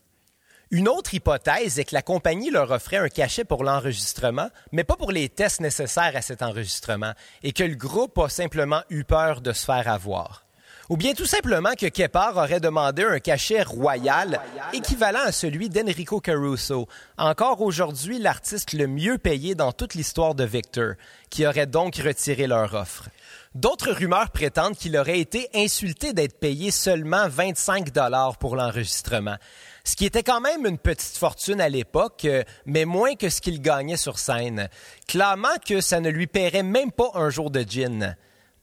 Une 0.70 0.86
autre 0.88 1.14
hypothèse 1.14 1.80
est 1.80 1.84
que 1.84 1.94
la 1.94 2.02
compagnie 2.02 2.50
leur 2.50 2.70
offrait 2.70 2.98
un 2.98 3.08
cachet 3.08 3.44
pour 3.44 3.64
l'enregistrement, 3.64 4.48
mais 4.70 4.84
pas 4.84 4.96
pour 4.96 5.10
les 5.10 5.28
tests 5.28 5.60
nécessaires 5.60 6.14
à 6.14 6.22
cet 6.22 6.42
enregistrement, 6.42 7.12
et 7.42 7.52
que 7.52 7.64
le 7.64 7.74
groupe 7.74 8.18
a 8.18 8.28
simplement 8.28 8.82
eu 8.88 9.02
peur 9.02 9.40
de 9.40 9.52
se 9.52 9.64
faire 9.64 9.88
avoir. 9.88 10.45
Ou 10.88 10.96
bien 10.96 11.14
tout 11.14 11.26
simplement 11.26 11.74
que 11.74 11.86
Keppard 11.86 12.36
aurait 12.36 12.60
demandé 12.60 13.02
un 13.02 13.18
cachet 13.18 13.64
royal 13.64 14.40
équivalent 14.72 15.24
à 15.24 15.32
celui 15.32 15.68
d'Enrico 15.68 16.20
Caruso, 16.20 16.86
encore 17.18 17.60
aujourd'hui 17.60 18.20
l'artiste 18.20 18.72
le 18.72 18.86
mieux 18.86 19.18
payé 19.18 19.56
dans 19.56 19.72
toute 19.72 19.94
l'histoire 19.94 20.36
de 20.36 20.44
Victor, 20.44 20.94
qui 21.28 21.44
aurait 21.44 21.66
donc 21.66 21.96
retiré 21.96 22.46
leur 22.46 22.72
offre. 22.74 23.08
D'autres 23.56 23.90
rumeurs 23.90 24.30
prétendent 24.30 24.76
qu'il 24.76 24.96
aurait 24.96 25.18
été 25.18 25.48
insulté 25.54 26.12
d'être 26.12 26.38
payé 26.38 26.70
seulement 26.70 27.26
25 27.28 27.90
dollars 27.90 28.36
pour 28.36 28.54
l'enregistrement, 28.54 29.36
ce 29.82 29.96
qui 29.96 30.04
était 30.04 30.22
quand 30.22 30.40
même 30.40 30.66
une 30.66 30.78
petite 30.78 31.16
fortune 31.16 31.60
à 31.60 31.68
l'époque, 31.68 32.28
mais 32.64 32.84
moins 32.84 33.16
que 33.16 33.28
ce 33.28 33.40
qu'il 33.40 33.60
gagnait 33.60 33.96
sur 33.96 34.20
scène, 34.20 34.68
clamant 35.08 35.56
que 35.66 35.80
ça 35.80 35.98
ne 35.98 36.10
lui 36.10 36.28
paierait 36.28 36.62
même 36.62 36.92
pas 36.92 37.10
un 37.14 37.30
jour 37.30 37.50
de 37.50 37.62
gin. 37.62 38.16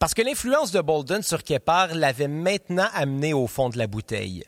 Parce 0.03 0.13
que 0.13 0.21
l'influence 0.21 0.73
de 0.73 0.81
Bolden 0.81 1.21
sur 1.23 1.45
Kepar 1.45 1.95
l'avait 1.95 2.27
maintenant 2.27 2.89
amené 2.93 3.33
au 3.33 3.47
fond 3.47 3.69
de 3.69 3.77
la 3.77 3.87
bouteille. 3.87 4.43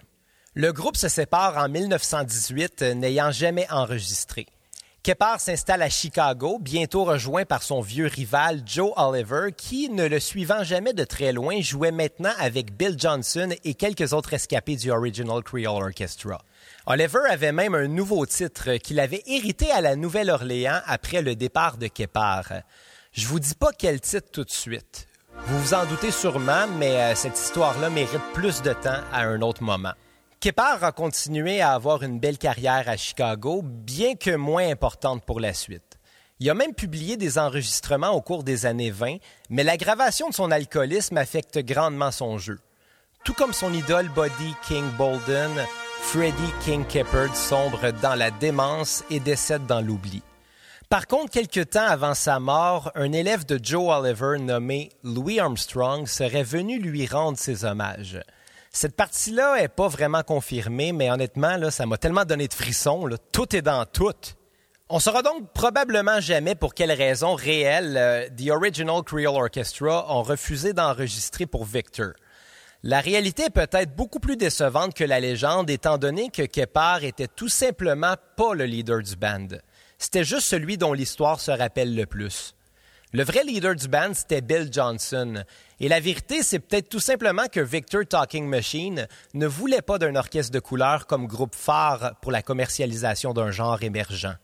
Le 0.54 0.74
groupe 0.74 0.98
se 0.98 1.08
sépare 1.08 1.56
en 1.56 1.70
1918, 1.70 2.82
n'ayant 2.98 3.32
jamais 3.32 3.66
enregistré. 3.72 4.48
Kepar 5.02 5.40
s'installe 5.40 5.82
à 5.82 5.88
Chicago, 5.88 6.58
bientôt 6.60 7.06
rejoint 7.06 7.46
par 7.46 7.64
son 7.64 7.80
vieux 7.80 8.08
rival 8.08 8.64
Joe 8.66 8.92
Oliver, 8.98 9.54
qui, 9.56 9.88
ne 9.90 10.06
le 10.06 10.20
suivant 10.20 10.66
jamais 10.66 10.92
de 10.92 11.06
très 11.06 11.32
loin, 11.32 11.62
jouait 11.62 11.94
maintenant 11.94 12.34
avec 12.38 12.76
Bill 12.76 12.96
Johnson 13.00 13.48
et 13.64 13.76
quelques 13.76 14.12
autres 14.12 14.34
escapés 14.34 14.76
du 14.76 14.92
Original 14.92 15.42
Creole 15.42 15.84
Orchestra. 15.86 16.42
Oliver 16.86 17.30
avait 17.30 17.54
même 17.54 17.76
un 17.76 17.88
nouveau 17.88 18.26
titre 18.26 18.76
qu'il 18.76 19.00
avait 19.00 19.24
hérité 19.26 19.72
à 19.72 19.80
la 19.80 19.96
Nouvelle-Orléans 19.96 20.82
après 20.86 21.22
le 21.22 21.34
départ 21.38 21.78
de 21.78 21.88
Kepar. 21.88 22.44
Je 23.14 23.26
vous 23.26 23.40
dis 23.40 23.56
pas 23.56 23.72
quel 23.72 24.02
titre 24.02 24.28
tout 24.34 24.44
de 24.44 24.52
suite. 24.52 25.08
Vous 25.48 25.60
vous 25.60 25.74
en 25.76 25.86
doutez 25.86 26.10
sûrement, 26.10 26.66
mais 26.80 26.96
euh, 26.96 27.14
cette 27.14 27.38
histoire-là 27.38 27.92
mérite 27.92 28.34
plus 28.34 28.64
de 28.64 28.74
temps 28.74 29.02
à 29.14 29.22
un 29.26 29.44
autre 29.44 29.62
moment. 29.62 29.94
Kepar 30.40 30.84
a 30.84 30.92
continué 30.92 31.62
à 31.62 31.74
avoir 31.74 32.02
une 32.02 32.20
belle 32.20 32.40
carrière 32.40 32.90
à 32.90 32.98
Chicago, 32.98 33.62
bien 33.64 34.16
que 34.16 34.36
moins 34.36 34.68
importante 34.68 35.24
pour 35.24 35.40
la 35.40 35.54
suite. 35.54 36.00
Il 36.40 36.50
a 36.50 36.56
même 36.56 36.74
publié 36.74 37.16
des 37.16 37.38
enregistrements 37.38 38.10
au 38.10 38.22
cours 38.22 38.44
des 38.44 38.66
années 38.66 38.90
20, 38.90 39.18
mais 39.52 39.64
l'aggravation 39.64 40.30
de 40.30 40.34
son 40.34 40.50
alcoolisme 40.50 41.18
affecte 41.18 41.60
grandement 41.60 42.12
son 42.12 42.40
jeu. 42.40 42.60
Tout 43.24 43.34
comme 43.34 43.54
son 43.54 43.72
idole 43.72 44.10
Buddy 44.10 44.56
King 44.68 44.86
Bolden, 44.98 45.52
Freddie 46.02 46.54
King 46.64 46.86
Keppard 46.86 47.36
sombre 47.36 47.92
dans 48.02 48.16
la 48.16 48.32
démence 48.32 49.04
et 49.12 49.20
décède 49.20 49.68
dans 49.68 49.82
l'oubli. 49.82 50.24
Par 50.90 51.08
contre, 51.08 51.32
quelque 51.32 51.62
temps 51.62 51.88
avant 51.88 52.14
sa 52.14 52.40
mort, 52.40 52.92
un 52.96 53.12
élève 53.12 53.46
de 53.46 53.60
Joe 53.62 53.90
Oliver 53.90 54.38
nommé 54.40 54.92
Louis 55.04 55.40
Armstrong 55.40 56.08
serait 56.08 56.44
venu 56.44 56.80
lui 56.80 57.08
rendre 57.08 57.40
ses 57.40 57.66
hommages. 57.66 58.20
Cette 58.72 58.96
partie-là 58.96 59.64
est 59.64 59.70
pas 59.70 59.88
vraiment 59.88 60.22
confirmée, 60.22 60.92
mais 60.92 61.10
honnêtement, 61.10 61.72
ça 61.72 61.86
m'a 61.86 61.98
tellement 61.98 62.26
donné 62.26 62.48
de 62.48 62.54
frissons. 62.54 63.10
Tout 63.32 63.56
est 63.56 63.64
dans 63.64 63.86
tout. 63.86 64.14
On 64.88 65.00
saura 65.00 65.24
donc 65.24 65.52
probablement 65.54 66.20
jamais 66.20 66.54
pour 66.54 66.76
quelles 66.76 66.92
raisons 66.92 67.34
réelles 67.34 67.98
euh, 67.98 68.30
The 68.30 68.52
Original 68.52 69.02
Creole 69.02 69.42
Orchestra 69.42 70.06
ont 70.16 70.22
refusé 70.22 70.74
d'enregistrer 70.74 71.48
pour 71.48 71.66
Victor. 71.66 72.12
La 72.84 73.00
réalité 73.00 73.46
est 73.46 73.50
peut-être 73.50 73.96
beaucoup 73.96 74.20
plus 74.20 74.38
décevante 74.38 74.94
que 74.94 75.04
la 75.04 75.20
légende, 75.20 75.72
étant 75.72 75.98
donné 75.98 76.30
que 76.30 76.44
Kepar 76.44 77.04
était 77.04 77.28
tout 77.28 77.50
simplement 77.50 78.14
pas 78.38 78.54
le 78.54 78.66
leader 78.66 79.02
du 79.02 79.16
band. 79.16 79.48
C'était 79.98 80.24
juste 80.24 80.48
celui 80.48 80.78
dont 80.78 80.94
l'histoire 80.94 81.40
se 81.40 81.52
rappelle 81.52 81.96
le 81.96 82.06
plus. 82.06 82.56
Le 83.14 83.24
vrai 83.24 83.44
leader 83.46 83.76
du 83.76 83.88
band, 83.88 84.14
c'était 84.14 84.42
Bill 84.42 84.68
Johnson. 84.70 85.44
Et 85.80 85.88
la 85.88 86.02
vérité, 86.02 86.44
c'est 86.44 86.60
peut-être 86.60 86.90
tout 86.90 87.00
simplement 87.00 87.46
que 87.50 87.62
Victor 87.62 88.06
Talking 88.06 88.46
Machine 88.46 89.08
ne 89.34 89.48
voulait 89.48 89.82
pas 89.82 89.98
d'un 89.98 90.16
orchestre 90.16 90.52
de 90.52 90.60
couleur 90.60 91.08
comme 91.08 91.26
groupe 91.26 91.56
phare 91.56 92.16
pour 92.22 92.34
la 92.34 92.42
commercialisation 92.42 93.34
d'un 93.34 93.52
genre 93.52 93.82
émergent. 93.84 94.36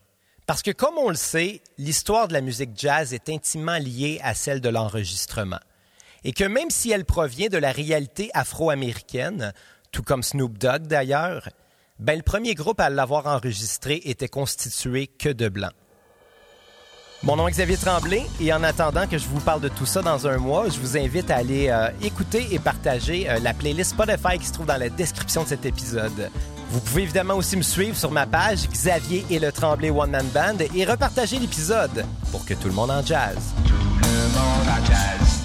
Parce 0.47 0.61
que 0.61 0.71
comme 0.71 0.97
on 0.97 1.09
le 1.09 1.15
sait, 1.15 1.61
l'histoire 1.77 2.29
de 2.29 2.33
la 2.33 2.41
musique 2.41 2.71
jazz 2.75 3.13
est 3.13 3.29
intimement 3.29 3.77
liée 3.77 4.19
à 4.23 4.33
celle 4.33 4.61
de 4.61 4.69
l'enregistrement. 4.69 5.59
Et 6.23 6.33
que 6.33 6.43
même 6.43 6.69
si 6.69 6.91
elle 6.91 7.05
provient 7.05 7.49
de 7.49 7.57
la 7.57 7.71
réalité 7.71 8.29
afro-américaine, 8.33 9.53
tout 9.91 10.03
comme 10.03 10.23
Snoop 10.23 10.57
Dogg 10.57 10.87
d'ailleurs, 10.87 11.49
ben 12.01 12.17
le 12.17 12.23
premier 12.23 12.55
groupe 12.55 12.79
à 12.79 12.89
l'avoir 12.89 13.27
enregistré 13.27 14.01
était 14.05 14.27
constitué 14.27 15.07
que 15.07 15.29
de 15.29 15.47
blancs. 15.47 15.71
Mon 17.23 17.35
nom 17.35 17.47
est 17.47 17.51
Xavier 17.51 17.77
Tremblay 17.77 18.23
et 18.41 18.51
en 18.51 18.63
attendant 18.63 19.05
que 19.05 19.19
je 19.19 19.27
vous 19.27 19.39
parle 19.39 19.61
de 19.61 19.67
tout 19.67 19.85
ça 19.85 20.01
dans 20.01 20.25
un 20.25 20.37
mois, 20.37 20.69
je 20.69 20.79
vous 20.79 20.97
invite 20.97 21.29
à 21.29 21.35
aller 21.35 21.69
euh, 21.69 21.89
écouter 22.01 22.47
et 22.49 22.57
partager 22.57 23.29
euh, 23.29 23.37
la 23.43 23.53
playlist 23.53 23.91
Spotify 23.91 24.39
qui 24.39 24.47
se 24.47 24.53
trouve 24.53 24.65
dans 24.65 24.77
la 24.77 24.89
description 24.89 25.43
de 25.43 25.49
cet 25.49 25.63
épisode. 25.67 26.31
Vous 26.71 26.79
pouvez 26.79 27.03
évidemment 27.03 27.35
aussi 27.35 27.55
me 27.55 27.61
suivre 27.61 27.95
sur 27.95 28.09
ma 28.09 28.25
page 28.25 28.67
Xavier 28.67 29.23
et 29.29 29.37
le 29.37 29.51
Tremblay 29.51 29.91
One 29.91 30.09
Man 30.09 30.27
Band 30.33 30.65
et 30.73 30.83
repartager 30.83 31.37
l'épisode 31.37 32.03
pour 32.31 32.43
que 32.43 32.55
tout 32.55 32.67
le 32.67 32.73
monde 32.73 32.89
en 32.89 33.05
jazz. 33.05 33.37
Tout 33.67 33.73
le 34.01 34.39
monde 34.39 34.67
en 34.67 34.85
jazz. 34.85 35.40